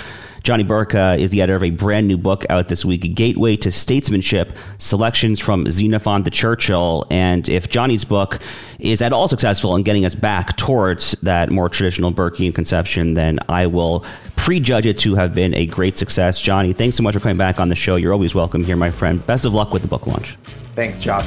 Johnny 0.43 0.63
Burke 0.63 0.95
uh, 0.95 1.17
is 1.19 1.31
the 1.31 1.41
editor 1.41 1.57
of 1.57 1.63
a 1.63 1.69
brand 1.69 2.07
new 2.07 2.17
book 2.17 2.45
out 2.49 2.69
this 2.69 2.85
week, 2.85 3.13
Gateway 3.13 3.57
to 3.57 3.71
Statesmanship 3.71 4.53
Selections 4.77 5.39
from 5.39 5.69
Xenophon 5.69 6.23
to 6.23 6.29
Churchill. 6.29 7.05
And 7.11 7.47
if 7.49 7.69
Johnny's 7.69 8.05
book 8.05 8.39
is 8.79 9.01
at 9.01 9.11
all 9.11 9.27
successful 9.27 9.75
in 9.75 9.83
getting 9.83 10.05
us 10.05 10.15
back 10.15 10.55
towards 10.55 11.11
that 11.23 11.51
more 11.51 11.67
traditional 11.67 12.13
Burkean 12.13 12.55
conception, 12.55 13.15
then 13.15 13.39
I 13.49 13.67
will 13.67 14.05
prejudge 14.37 14.85
it 14.85 14.97
to 14.99 15.15
have 15.15 15.35
been 15.35 15.53
a 15.53 15.65
great 15.65 15.97
success. 15.97 16.39
Johnny, 16.39 16.71
thanks 16.71 16.95
so 16.95 17.03
much 17.03 17.15
for 17.15 17.19
coming 17.19 17.37
back 17.37 17.59
on 17.59 17.67
the 17.67 17.75
show. 17.75 17.97
You're 17.97 18.13
always 18.13 18.33
welcome 18.33 18.63
here, 18.63 18.77
my 18.77 18.91
friend. 18.91 19.25
Best 19.27 19.45
of 19.45 19.53
luck 19.53 19.73
with 19.73 19.81
the 19.81 19.89
book 19.89 20.07
launch. 20.07 20.37
Thanks, 20.79 20.97
Josh. 20.97 21.25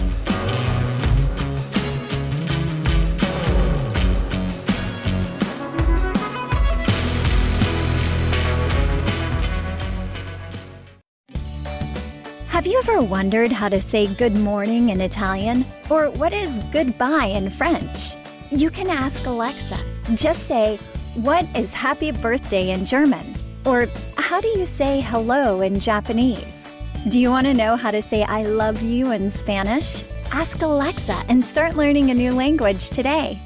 Have 12.48 12.66
you 12.66 12.78
ever 12.78 13.02
wondered 13.02 13.52
how 13.52 13.68
to 13.68 13.78
say 13.78 14.06
good 14.14 14.34
morning 14.34 14.88
in 14.88 15.02
Italian? 15.02 15.66
Or 15.90 16.08
what 16.08 16.32
is 16.32 16.58
goodbye 16.72 17.26
in 17.26 17.50
French? 17.50 18.14
You 18.50 18.70
can 18.70 18.88
ask 18.88 19.26
Alexa. 19.26 19.76
Just 20.14 20.48
say, 20.48 20.78
What 21.14 21.44
is 21.54 21.74
happy 21.74 22.10
birthday 22.10 22.70
in 22.70 22.86
German? 22.86 23.34
Or 23.66 23.86
how 24.16 24.40
do 24.40 24.48
you 24.48 24.64
say 24.64 25.02
hello 25.02 25.60
in 25.60 25.78
Japanese? 25.78 26.74
Do 27.08 27.18
you 27.18 27.30
want 27.30 27.48
to 27.48 27.54
know 27.54 27.74
how 27.74 27.90
to 27.90 28.00
say 28.00 28.22
I 28.22 28.44
love 28.44 28.80
you 28.80 29.10
in 29.10 29.28
Spanish? 29.28 30.04
Ask 30.30 30.62
Alexa 30.62 31.24
and 31.28 31.44
start 31.44 31.74
learning 31.74 32.12
a 32.12 32.14
new 32.14 32.32
language 32.32 32.90
today. 32.90 33.40